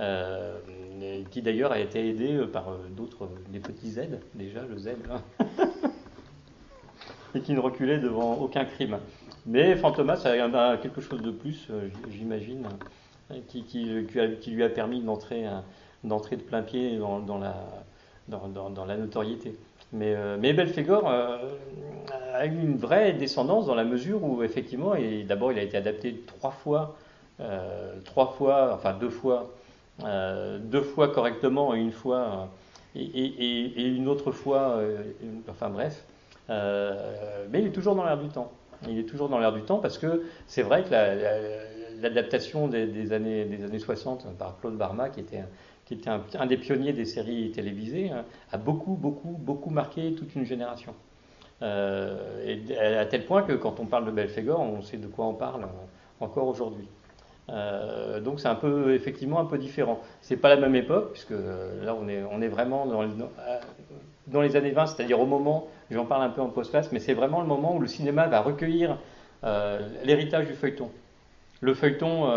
euh, 0.00 0.58
qui 1.30 1.42
d'ailleurs 1.42 1.72
a 1.72 1.80
été 1.80 2.08
aidé 2.08 2.38
par 2.52 2.76
d'autres, 2.96 3.28
des 3.48 3.58
petits 3.58 3.90
Z, 3.90 4.02
déjà 4.34 4.62
le 4.62 4.78
Z, 4.78 4.90
hein. 5.10 5.22
et 7.34 7.40
qui 7.40 7.52
ne 7.52 7.60
reculait 7.60 7.98
devant 7.98 8.34
aucun 8.34 8.64
crime. 8.64 8.98
Mais 9.46 9.76
Fantomas 9.76 10.22
a, 10.24 10.76
quelque 10.76 11.00
chose 11.00 11.22
de 11.22 11.30
plus, 11.30 11.68
j'imagine, 12.10 12.68
qui, 13.48 13.62
qui, 13.62 14.06
qui, 14.40 14.50
lui 14.50 14.62
a 14.62 14.68
permis 14.68 15.00
d'entrer 15.00 15.46
d'entrer 16.04 16.36
de 16.36 16.42
plein 16.42 16.62
pied 16.62 16.98
dans, 16.98 17.38
la, 17.38 18.96
notoriété. 18.96 19.56
Mais, 19.92 20.14
euh, 20.14 20.36
Belphégor 20.36 21.08
euh, 21.08 21.38
a 22.34 22.46
eu 22.46 22.60
une 22.60 22.76
vraie 22.76 23.12
descendance 23.12 23.66
dans 23.66 23.74
la 23.74 23.84
mesure 23.84 24.22
où, 24.22 24.42
effectivement, 24.42 24.94
d'abord, 25.26 25.52
il 25.52 25.58
a 25.58 25.62
été 25.62 25.76
adapté 25.76 26.22
trois 26.26 26.50
fois, 26.50 26.96
euh, 27.40 27.94
trois 28.04 28.26
fois, 28.26 28.72
enfin 28.74 28.92
deux 28.92 29.10
fois, 29.10 29.50
deux 30.60 30.82
fois 30.82 31.08
correctement 31.08 31.74
et 31.74 31.80
une 31.80 31.92
fois, 31.92 32.48
et, 32.94 33.02
et, 33.02 33.80
et 33.80 33.86
une 33.86 34.08
autre 34.08 34.30
fois, 34.30 34.80
enfin 35.48 35.70
bref. 35.70 36.04
Mais 36.48 37.60
il 37.60 37.66
est 37.66 37.72
toujours 37.72 37.94
dans 37.94 38.04
l'air 38.04 38.18
du 38.18 38.28
temps. 38.28 38.50
Il 38.88 38.98
est 38.98 39.04
toujours 39.04 39.28
dans 39.28 39.38
l'air 39.38 39.52
du 39.52 39.62
temps 39.62 39.78
parce 39.78 39.98
que 39.98 40.24
c'est 40.46 40.62
vrai 40.62 40.84
que 40.84 40.90
l'adaptation 42.00 42.68
des, 42.68 42.86
des, 42.86 43.12
années, 43.12 43.44
des 43.44 43.64
années 43.64 43.78
60 43.78 44.26
par 44.38 44.58
Claude 44.60 44.76
Barma, 44.76 45.08
qui 45.08 45.20
était 45.20 45.42
qui 45.88 45.94
était 45.94 46.10
un, 46.10 46.46
des 46.46 46.58
pionniers 46.58 46.92
des 46.92 47.06
séries 47.06 47.50
télévisées, 47.50 48.10
hein, 48.10 48.26
a 48.52 48.58
beaucoup, 48.58 48.92
beaucoup, 48.92 49.30
beaucoup 49.38 49.70
marqué 49.70 50.12
toute 50.12 50.34
une 50.34 50.44
génération. 50.44 50.94
Euh, 51.62 52.44
et 52.44 52.76
à 52.76 53.06
tel 53.06 53.24
point 53.24 53.42
que 53.42 53.54
quand 53.54 53.80
on 53.80 53.86
parle 53.86 54.04
de 54.04 54.10
Belphégor, 54.10 54.60
on 54.60 54.82
sait 54.82 54.98
de 54.98 55.06
quoi 55.06 55.24
on 55.24 55.32
parle 55.32 55.62
euh, 55.62 56.24
encore 56.24 56.46
aujourd'hui. 56.46 56.86
Euh, 57.48 58.20
donc 58.20 58.38
c'est 58.38 58.48
un 58.48 58.54
peu, 58.54 58.92
effectivement, 58.92 59.40
un 59.40 59.46
peu 59.46 59.56
différent. 59.56 60.00
C'est 60.20 60.36
pas 60.36 60.50
la 60.50 60.60
même 60.60 60.74
époque, 60.74 61.12
puisque 61.12 61.30
là 61.30 61.96
on 61.98 62.06
est, 62.06 62.22
on 62.30 62.42
est 62.42 62.48
vraiment 62.48 62.84
dans, 62.84 63.02
dans 64.30 64.40
les 64.40 64.56
années 64.56 64.70
20, 64.70 64.86
c'est-à-dire 64.86 65.20
au 65.20 65.26
moment, 65.26 65.68
j'en 65.90 66.04
parle 66.04 66.22
un 66.22 66.30
peu 66.30 66.40
en 66.40 66.48
post-classe, 66.48 66.92
mais 66.92 67.00
c'est 67.00 67.14
vraiment 67.14 67.40
le 67.40 67.46
moment 67.46 67.74
où 67.74 67.80
le 67.80 67.86
cinéma 67.86 68.26
va 68.26 68.40
recueillir 68.40 68.98
l'héritage 70.04 70.46
du 70.46 70.54
feuilleton. 70.54 70.90
Le 71.60 71.74
feuilleton 71.74 72.28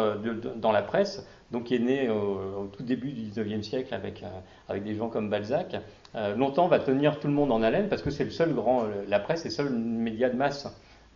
dans 0.56 0.72
la 0.72 0.82
presse, 0.82 1.26
donc 1.52 1.66
qui 1.66 1.76
est 1.76 1.80
né 1.80 2.10
au, 2.10 2.70
tout 2.76 2.84
début 2.84 3.12
du 3.12 3.24
19e 3.24 3.62
siècle 3.62 3.94
avec, 3.94 4.24
euh, 4.24 4.28
avec 4.70 4.84
des 4.84 4.96
gens 4.96 5.10
comme 5.10 5.30
Balzac, 5.30 5.76
euh, 6.16 6.36
longtemps 6.36 6.68
va 6.68 6.80
tenir 6.80 7.20
tout 7.20 7.28
le 7.28 7.34
monde 7.34 7.52
en 7.52 7.62
haleine 7.62 7.90
parce 7.90 8.02
que 8.02 8.10
c'est 8.10 8.24
le 8.24 8.32
seul 8.32 8.54
grand, 8.54 8.86
la 9.08 9.20
presse 9.20 9.42
est 9.46 9.50
le 9.50 9.54
seul 9.54 9.70
média 9.70 10.30
de 10.30 10.36
masse 10.36 10.68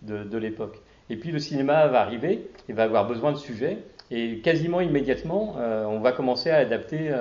de, 0.02 0.38
l'époque. 0.38 0.82
Et 1.10 1.16
puis 1.16 1.32
le 1.32 1.40
cinéma 1.40 1.88
va 1.88 2.02
arriver, 2.02 2.48
il 2.68 2.76
va 2.76 2.84
avoir 2.84 3.08
besoin 3.08 3.32
de 3.32 3.38
sujets, 3.38 3.78
et 4.12 4.40
quasiment 4.40 4.82
immédiatement, 4.82 5.56
euh, 5.58 5.86
on 5.86 6.00
va 6.00 6.12
commencer 6.12 6.52
à 6.52 6.58
adapter 6.58 7.12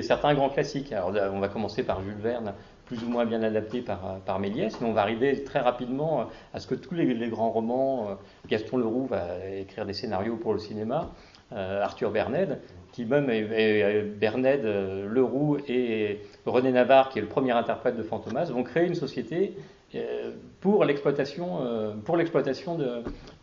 certains 0.00 0.34
grands 0.34 0.48
classiques. 0.48 0.92
Alors 0.92 1.12
on 1.32 1.40
va 1.40 1.48
commencer 1.48 1.82
par 1.82 2.00
Jules 2.02 2.14
Verne, 2.22 2.54
plus 2.86 3.02
ou 3.04 3.08
moins 3.08 3.26
bien 3.26 3.42
adapté 3.42 3.82
par, 3.82 4.20
par 4.24 4.38
Méliès, 4.38 4.80
mais 4.80 4.88
on 4.88 4.92
va 4.92 5.02
arriver 5.02 5.44
très 5.44 5.60
rapidement 5.60 6.28
à 6.54 6.60
ce 6.60 6.66
que 6.66 6.74
tous 6.74 6.94
les, 6.94 7.28
grands 7.28 7.50
romans, 7.50 8.16
Gaston 8.48 8.78
Leroux 8.78 9.06
va 9.06 9.44
écrire 9.58 9.84
des 9.84 9.92
scénarios 9.92 10.36
pour 10.36 10.52
le 10.52 10.58
cinéma, 10.58 11.10
euh, 11.52 11.80
Arthur 11.80 12.10
Berned, 12.10 12.58
qui 12.90 13.04
même 13.04 13.30
est, 13.30 14.02
Berned, 14.02 14.64
euh, 14.64 15.08
Leroux 15.08 15.58
et 15.68 16.22
René 16.44 16.72
Navarre, 16.72 17.10
qui 17.10 17.20
est 17.20 17.22
le 17.22 17.28
premier 17.28 17.52
interprète 17.52 17.96
de 17.96 18.02
Fantomas, 18.02 18.46
vont 18.46 18.64
créer 18.64 18.84
une 18.84 18.96
société 18.96 19.56
euh, 19.94 20.32
pour 20.60 20.84
l'exploitation, 20.84 21.60
pour 22.04 22.16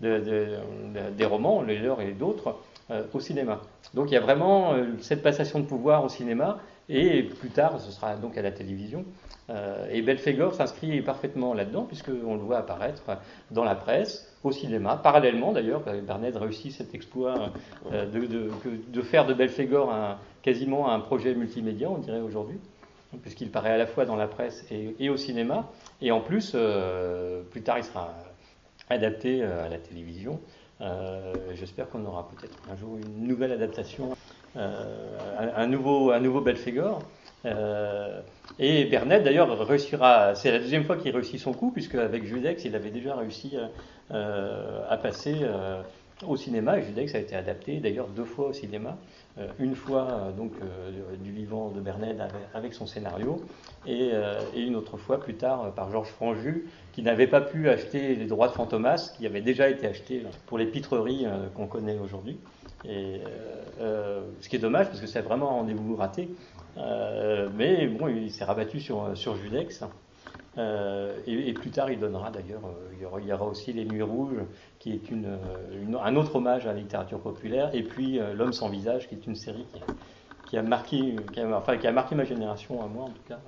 des 0.01 1.25
romans, 1.25 1.62
les 1.62 1.79
leurs 1.79 2.01
et 2.01 2.12
d'autres, 2.12 2.58
au 3.13 3.21
cinéma. 3.21 3.62
Donc 3.93 4.12
il 4.12 4.15
y 4.15 4.17
a 4.17 4.19
vraiment 4.19 4.75
cette 4.99 5.23
passation 5.23 5.62
de 5.62 5.65
pouvoir 5.65 6.03
au 6.03 6.10
cinéma, 6.10 6.60
et 6.89 7.23
plus 7.23 7.49
tard, 7.49 7.79
ce 7.79 7.89
sera 7.89 8.17
donc 8.17 8.38
à 8.38 8.41
la 8.41 8.51
télévision. 8.51 9.06
Et 9.91 10.01
Belphégor 10.01 10.53
s'inscrit 10.53 11.01
parfaitement 11.01 11.53
là-dedans, 11.53 11.84
puisqu'on 11.84 12.36
le 12.36 12.41
voit 12.41 12.58
apparaître 12.58 13.03
dans 13.51 13.63
la 13.63 13.75
presse, 13.75 14.34
au 14.43 14.51
cinéma. 14.51 14.97
Parallèlement, 14.97 15.51
d'ailleurs, 15.51 15.84
Barnett 16.06 16.36
réussit 16.36 16.71
cet 16.71 16.93
exploit 16.93 17.51
euh, 17.91 18.06
de, 18.06 18.49
de, 18.88 19.01
faire 19.01 19.25
de 19.25 19.34
Belphégor 19.34 19.91
un, 19.91 20.17
quasiment 20.41 20.91
un 20.91 20.99
projet 20.99 21.34
multimédia, 21.34 21.89
on 21.89 21.97
dirait 21.97 22.19
aujourd'hui, 22.19 22.60
puisqu'il 23.21 23.49
paraît 23.49 23.71
à 23.71 23.77
la 23.77 23.88
fois 23.88 24.06
dans 24.06 24.15
la 24.15 24.27
presse 24.27 24.65
et, 24.71 25.10
au 25.10 25.17
cinéma. 25.17 25.69
Et 26.01 26.12
en 26.12 26.19
plus, 26.19 26.53
euh, 26.56 27.43
plus 27.43 27.62
tard, 27.62 27.77
il 27.77 27.84
sera 27.84 28.13
adapté 28.89 29.41
euh, 29.41 29.65
à 29.65 29.69
la 29.69 29.77
télévision. 29.77 30.39
J'espère 31.53 31.88
qu'on 31.88 32.03
aura 32.03 32.27
peut-être 32.27 32.58
un 32.69 32.75
jour 32.75 32.97
une 32.97 33.25
nouvelle 33.25 33.53
adaptation, 33.53 34.17
un, 34.58 35.67
nouveau, 35.67 36.12
un 36.12 36.19
nouveau 36.19 36.41
Belphégor. 36.41 37.01
Et 38.60 38.86
Bernet, 38.86 39.21
d'ailleurs, 39.21 39.67
réussira. 39.67 40.36
C'est 40.36 40.51
la 40.51 40.60
deuxième 40.60 40.84
fois 40.84 40.97
qu'il 40.97 41.12
réussit 41.12 41.39
son 41.39 41.53
coup, 41.53 41.71
puisque 41.71 41.95
avec 41.95 42.25
Judex, 42.25 42.63
il 42.65 42.75
avait 42.75 42.91
déjà 42.91 43.15
réussi 43.15 43.58
euh, 44.12 44.82
à 44.89 44.97
passer, 44.97 45.38
euh, 45.41 45.82
au 46.27 46.38
cinéma, 46.38 46.77
et 46.77 46.84
Judex 46.84 47.15
a 47.15 47.19
été 47.19 47.36
adapté 47.36 47.79
d'ailleurs 47.79 48.08
deux 48.08 48.25
fois 48.25 48.47
au 48.47 48.53
cinéma. 48.53 48.97
Euh, 49.39 49.47
une 49.58 49.75
fois 49.75 50.08
euh, 50.12 50.32
donc 50.32 50.51
euh, 50.62 51.15
du 51.17 51.32
vivant 51.32 51.69
de 51.69 51.82
Bernet 51.82 52.15
avec, 52.53 52.73
son 52.73 52.86
scénario, 52.86 53.41
et, 53.88 54.12
une 54.56 54.75
autre 54.75 54.97
fois 54.97 55.19
plus 55.19 55.36
tard 55.36 55.73
par 55.73 55.91
Georges 55.91 56.10
Franju, 56.10 56.67
qui 56.93 57.01
n'avait 57.01 57.27
pas 57.27 57.41
pu 57.41 57.69
acheter 57.69 58.15
les 58.15 58.25
droits 58.25 58.47
de 58.47 58.53
Fantomas, 58.53 59.13
qui 59.17 59.25
avaient 59.25 59.41
déjà 59.41 59.69
été 59.69 59.88
achetés 59.88 60.23
pour 60.45 60.58
les 60.58 60.65
pitreries 60.65 61.25
qu'on 61.56 61.67
connaît 61.67 61.97
aujourd'hui. 61.97 62.38
Et 62.86 63.19
ce 63.79 64.49
qui 64.49 64.56
est 64.56 64.60
dommage 64.60 64.88
parce 64.88 65.01
que 65.01 65.08
c'est 65.08 65.21
vraiment 65.21 65.51
un 65.51 65.53
rendez-vous 65.56 65.95
raté. 65.95 66.29
Mais 66.75 67.88
bon, 67.88 68.07
il 68.07 68.31
s'est 68.31 68.45
rabattu 68.45 68.79
sur, 68.79 69.15
sur 69.15 69.36
Judex. 69.36 69.83
Euh, 70.57 71.17
et, 71.25 71.53
plus 71.53 71.71
tard, 71.71 71.89
il 71.89 71.99
donnera 71.99 72.29
d'ailleurs, 72.29 72.62
euh, 72.65 73.19
il, 73.19 73.27
y 73.27 73.33
aura 73.33 73.45
aussi 73.45 73.73
Les 73.73 73.86
Nuits 73.86 74.03
Rouges, 74.03 74.43
qui 74.79 74.91
est 74.91 75.09
une, 75.09 75.38
un 76.01 76.15
autre 76.15 76.36
hommage 76.36 76.67
à 76.67 76.73
la 76.73 76.79
littérature 76.79 77.19
populaire, 77.19 77.73
et 77.73 77.81
puis 77.81 78.19
euh, 78.19 78.33
L'Homme 78.33 78.53
sans 78.53 78.69
visage, 78.69 79.07
qui 79.07 79.15
est 79.15 79.25
une 79.25 79.36
série 79.36 79.65
qui, 80.45 80.57
a 80.57 80.62
marqué, 80.62 81.15
enfin, 81.53 81.77
qui 81.77 81.88
a 81.88 81.91
marqué 81.91 82.13
ma 82.13 82.25
génération, 82.25 82.83
à 82.83 82.88
moi 82.88 83.05
en 83.05 83.09
tout 83.09 83.23
cas. 83.27 83.39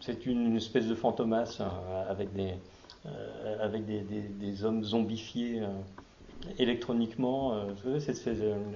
C'est 0.00 0.26
une, 0.26 0.56
espèce 0.56 0.86
de 0.86 0.94
fantomas 0.94 1.60
avec 2.08 2.32
des, 2.32 2.54
avec 3.60 3.84
des, 3.84 4.64
hommes 4.64 4.84
zombifiés 4.84 5.60
électroniquement. 6.60 7.54
c'est 7.98 8.14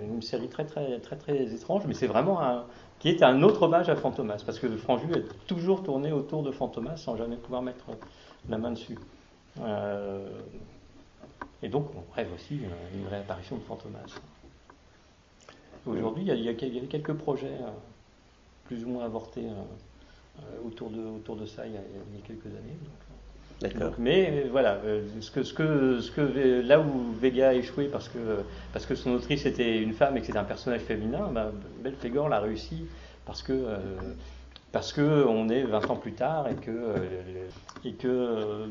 une 0.02 0.20
série 0.20 0.48
très 0.48 0.64
très 0.64 0.98
très 0.98 1.14
très 1.14 1.54
étrange, 1.54 1.84
mais 1.86 1.94
c'est 1.94 2.08
vraiment 2.08 2.42
un, 2.42 2.64
qui 3.02 3.08
est 3.08 3.24
un 3.24 3.42
autre 3.42 3.64
hommage 3.64 3.88
à 3.88 3.96
Fantomas, 3.96 4.44
parce 4.46 4.60
que 4.60 4.76
Franju 4.76 5.12
est 5.12 5.46
toujours 5.48 5.82
tourné 5.82 6.12
autour 6.12 6.44
de 6.44 6.52
Fantomas 6.52 6.96
sans 6.96 7.16
jamais 7.16 7.34
pouvoir 7.34 7.60
mettre 7.60 7.86
la 8.48 8.58
main 8.58 8.70
dessus. 8.70 8.96
Euh, 9.60 10.24
et 11.64 11.68
donc 11.68 11.88
on 11.96 12.14
rêve 12.14 12.28
aussi 12.32 12.60
une 12.94 13.08
réapparition 13.08 13.56
de 13.56 13.62
Fantomas. 13.62 13.98
Aujourd'hui, 15.84 16.22
il, 16.24 16.44
y, 16.44 16.48
a 16.48 16.54
quelques 16.54 17.14
projets 17.14 17.48
euh, 17.48 17.70
plus 18.66 18.84
ou 18.84 18.90
moins 18.90 19.04
avortés 19.04 19.46
euh, 19.46 20.64
autour 20.64 20.88
de 20.90 21.46
ça 21.46 21.66
il 21.66 21.72
y 21.72 21.76
a, 21.76 21.80
quelques 22.24 22.46
années. 22.46 22.78
Mais 23.98 24.46
voilà, 24.50 24.78
ce 25.20 25.30
que, 25.30 25.42
ce 25.42 25.52
que, 26.10 26.62
là 26.62 26.80
où 26.80 27.12
Vega 27.20 27.50
a 27.50 27.54
échoué 27.54 27.86
parce 27.86 28.08
que, 28.08 28.18
parce 28.72 28.86
que 28.86 28.94
son 28.94 29.12
autrice 29.12 29.46
était 29.46 29.78
une 29.80 29.92
femme 29.92 30.16
et 30.16 30.20
que 30.20 30.26
c'était 30.26 30.38
un 30.38 30.44
personnage 30.44 30.82
féminin, 30.82 31.30
bah, 31.32 31.52
Belphégor 31.82 32.28
l'a 32.28 32.40
réussi 32.40 32.86
parce 33.24 33.42
que, 33.42 33.52
euh, 33.52 33.78
parce 34.72 34.92
que 34.92 35.26
on 35.26 35.48
est 35.48 35.62
20 35.62 35.90
ans 35.90 35.96
plus 35.96 36.12
tard 36.12 36.48
et 36.48 36.54
que, 36.54 36.70
euh, 36.70 37.48
et 37.84 37.92
que 37.92 38.08
euh, 38.08 38.66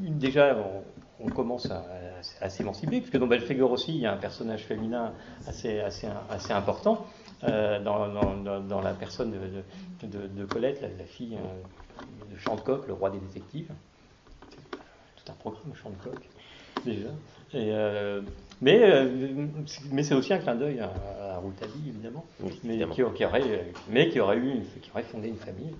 déjà 0.00 0.56
on, 1.20 1.28
commence 1.30 1.70
à, 2.40 2.50
s'émanciper, 2.50 3.00
puisque 3.00 3.16
dans 3.16 3.26
Belphégor 3.26 3.70
aussi 3.70 3.94
il 3.94 4.00
y 4.00 4.06
a 4.06 4.12
un 4.12 4.18
personnage 4.18 4.64
féminin 4.64 5.12
assez, 5.46 5.80
assez, 5.80 6.06
assez 6.30 6.52
important. 6.52 7.06
dans, 7.42 8.60
dans, 8.60 8.80
la 8.80 8.92
personne 8.92 9.32
de, 10.02 10.06
de, 10.06 10.44
Colette, 10.44 10.82
la, 10.82 11.04
fille 11.04 11.36
de 12.30 12.38
Chantecoq, 12.38 12.86
le 12.86 12.94
roi 12.94 13.10
des 13.10 13.18
détectives. 13.18 13.70
Tout 15.24 15.32
un 15.32 15.34
programme, 15.36 15.74
Chantecoq, 15.74 16.20
déjà. 16.84 17.08
Et, 17.52 17.72
mais, 18.60 18.80
euh, 18.82 19.46
mais 19.90 20.02
c'est 20.02 20.14
aussi 20.14 20.32
un 20.32 20.38
clin 20.38 20.54
d'œil 20.54 20.80
à, 20.80 20.90
à 21.34 21.38
Rouletabille, 21.38 21.88
évidemment, 21.88 22.24
mais, 22.62 22.78
Qui, 22.94 23.04
aurait, 23.04 23.42
mais 23.90 24.08
qui 24.08 24.20
aurait, 24.20 24.38
eu, 24.38 24.60
qui 24.80 24.90
aurait 24.90 25.02
fondé 25.02 25.28
une 25.28 25.36
famille. 25.36 25.74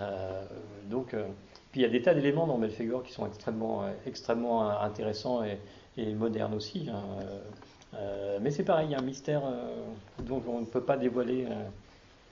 Euh, 0.00 0.44
donc, 0.88 1.14
euh, 1.14 1.24
puis 1.72 1.80
il 1.80 1.82
y 1.82 1.86
a 1.86 1.88
des 1.88 2.02
tas 2.02 2.14
d'éléments 2.14 2.46
dans 2.46 2.58
Belphégor 2.58 3.02
qui 3.02 3.12
sont 3.12 3.26
extrêmement, 3.26 3.84
extrêmement 4.06 4.70
intéressants 4.80 5.42
et, 5.44 5.58
et 5.96 6.14
modernes 6.14 6.54
aussi. 6.54 6.88
Hein. 6.88 7.98
mais 8.40 8.50
c'est 8.50 8.64
pareil, 8.64 8.88
il 8.88 8.92
y 8.92 8.94
a 8.94 8.98
un 8.98 9.02
mystère 9.02 9.42
dont 10.20 10.42
on 10.48 10.60
ne 10.60 10.66
peut 10.66 10.82
pas 10.82 10.96
dévoiler. 10.96 11.46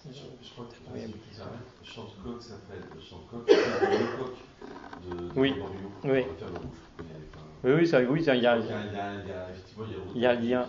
Je, 0.07 0.13
je, 0.43 0.53
crois 0.53 0.67
que 0.67 0.77
oui. 0.95 1.01
Chantecoq 1.83 2.41
s'appelle 2.41 2.83
Chantecoq, 3.01 3.45
c'est 3.49 3.99
l'époque 3.99 4.37
de, 5.11 5.17
de 5.17 5.41
oui. 5.41 5.55
oui. 6.05 6.25
Oui, 7.65 7.73
oui, 7.73 7.87
ça, 7.89 8.01
oui, 8.03 8.23
ça, 8.23 8.37
il 8.37 8.43
y 8.43 8.47
a, 8.47 8.57
il 8.57 8.67
y 8.67 8.71
a, 8.71 8.79
il 10.15 10.21
y 10.21 10.27
a 10.27 10.31
un 10.31 10.35
lien. 10.41 10.67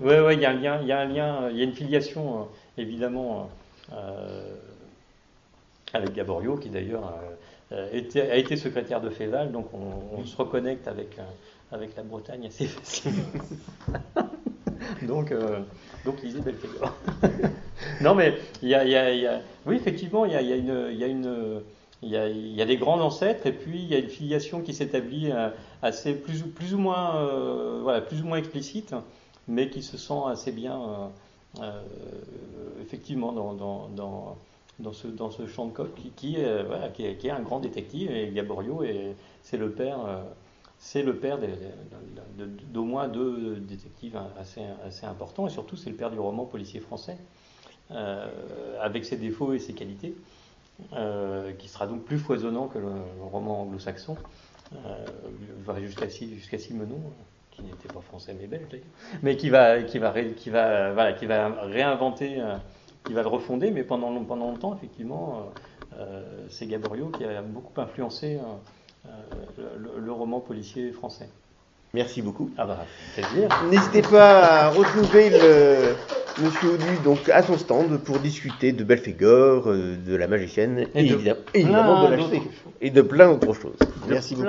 Oui, 0.00 0.14
oui, 0.24 0.34
il 0.34 0.40
y 0.40 0.46
a 0.46 0.50
un 0.50 0.54
lien, 0.54 0.78
il 0.80 0.86
y 0.86 0.92
a 0.92 1.00
un 1.00 1.04
lien, 1.06 1.50
il 1.50 1.56
y 1.56 1.60
a 1.60 1.64
une 1.64 1.72
filiation 1.72 2.40
euh, 2.40 2.44
évidemment 2.80 3.50
euh, 3.92 4.54
avec 5.92 6.14
Gaborio, 6.14 6.56
qui 6.56 6.68
d'ailleurs 6.68 7.12
euh, 7.72 7.92
a 7.92 8.36
été 8.36 8.56
secrétaire 8.56 9.00
de 9.00 9.10
Féval, 9.10 9.50
donc 9.50 9.66
on, 9.74 10.24
se 10.24 10.36
reconnecte 10.36 10.86
avec 10.86 11.18
avec 11.72 11.96
la 11.96 12.04
Bretagne 12.04 12.46
assez 12.46 12.66
facilement. 12.66 13.28
donc, 15.02 15.34
donc 16.08 16.22
lisez 16.22 16.40
Belphégor. 16.44 16.92
non, 18.00 18.14
mais 18.14 18.38
il 18.62 18.70
y 18.70 18.74
a, 18.74 19.40
oui, 19.66 19.76
effectivement, 19.76 20.24
il 20.24 20.32
y 20.32 20.36
a, 20.36 20.40
y 20.42 20.52
a 20.52 21.06
une, 21.06 21.62
il 22.02 22.10
y 22.10 22.62
a 22.62 22.64
des 22.64 22.76
grands 22.76 23.00
ancêtres 23.00 23.46
et 23.46 23.52
puis 23.52 23.78
il 23.78 23.88
y 23.88 23.94
a 23.94 23.98
une 23.98 24.08
filiation 24.08 24.62
qui 24.62 24.72
s'établit 24.72 25.30
euh, 25.30 25.50
assez 25.82 26.14
plus, 26.14 26.42
plus 26.42 26.74
ou 26.74 26.78
moins 26.78 27.16
euh, 27.16 27.80
voilà 27.82 28.00
plus 28.00 28.22
ou 28.22 28.24
moins 28.24 28.38
explicite, 28.38 28.94
mais 29.48 29.68
qui 29.68 29.82
se 29.82 29.98
sent 29.98 30.22
assez 30.28 30.52
bien 30.52 30.80
euh, 31.60 31.82
effectivement 32.80 33.32
dans, 33.32 33.52
dans, 33.52 34.36
dans, 34.78 34.92
ce, 34.92 35.08
dans 35.08 35.30
ce 35.30 35.46
champ 35.46 35.66
de 35.66 35.72
coq 35.72 35.94
qui, 35.94 36.10
qui, 36.10 36.36
voilà, 36.66 36.88
qui, 36.88 37.04
est, 37.04 37.30
un 37.30 37.40
grand 37.40 37.60
détective 37.60 38.10
et 38.10 38.30
Gaborio 38.30 38.82
et 38.82 39.14
c'est 39.42 39.56
le 39.56 39.70
père 39.70 39.98
c'est 40.78 41.02
le 41.02 41.16
père 41.16 41.38
d'au 42.72 42.84
moins 42.84 43.08
deux 43.08 43.56
détectives 43.56 44.18
assez, 44.38 44.62
assez 44.84 45.06
importants 45.06 45.46
et 45.46 45.50
surtout 45.50 45.76
c'est 45.76 45.90
le 45.90 45.96
père 45.96 46.10
du 46.10 46.18
roman 46.18 46.44
policier 46.44 46.80
français 46.80 47.18
avec 48.80 49.04
ses 49.04 49.16
défauts 49.16 49.52
et 49.54 49.58
ses 49.58 49.72
qualités. 49.72 50.14
Euh, 50.92 51.52
qui 51.54 51.68
sera 51.68 51.88
donc 51.88 52.04
plus 52.04 52.18
foisonnant 52.18 52.68
que 52.68 52.78
le, 52.78 52.88
roman 53.32 53.62
anglo-saxon, 53.62 54.16
euh, 54.86 55.04
jusqu'à 55.80 56.08
jusqu'à 56.08 56.56
Simenon, 56.56 57.00
qui 57.50 57.62
n'était 57.62 57.88
pas 57.92 58.00
français 58.00 58.34
mais 58.38 58.46
belge 58.46 58.80
mais 59.24 59.36
qui 59.36 59.50
va, 59.50 59.82
qui 59.82 59.98
va, 59.98 60.12
qui 60.22 60.50
va, 60.50 60.92
voilà, 60.92 61.12
qui 61.14 61.26
va 61.26 61.48
réinventer, 61.64 62.40
euh, 62.40 62.56
qui 63.04 63.12
va 63.12 63.22
le 63.22 63.28
refonder, 63.28 63.72
mais 63.72 63.82
pendant, 63.82 64.22
pendant 64.22 64.52
longtemps, 64.52 64.76
effectivement, 64.76 65.50
euh, 65.98 66.46
c'est 66.48 66.68
Gaborio 66.68 67.08
qui 67.08 67.24
a 67.24 67.42
beaucoup 67.42 67.78
influencé 67.80 68.38
le, 69.56 70.00
le, 70.00 70.12
roman 70.12 70.40
policier 70.40 70.92
français. 70.92 71.28
Merci 71.94 72.22
beaucoup. 72.22 72.50
Ah 72.58 72.66
bah, 72.66 72.84
plaisir. 73.14 73.48
N'hésitez 73.70 74.02
pas 74.02 74.66
à 74.66 74.68
retrouver 74.68 75.30
le, 75.30 75.94
Monsieur 76.40 76.74
Audu 76.74 76.98
donc 77.02 77.28
à 77.30 77.42
son 77.42 77.58
stand 77.58 77.98
pour 77.98 78.20
discuter 78.20 78.72
de 78.72 78.84
Belphégor, 78.84 79.68
euh, 79.68 79.96
de 79.96 80.14
la 80.14 80.28
magicienne 80.28 80.86
et, 80.94 81.10
évidemment, 81.54 82.08
de 82.08 82.14
la 82.14 82.22
et 82.80 82.90
de 82.90 83.02
plein 83.02 83.32
d'autres 83.34 83.54
choses. 83.54 83.78
Merci 84.08 84.36
beaucoup. 84.36 84.46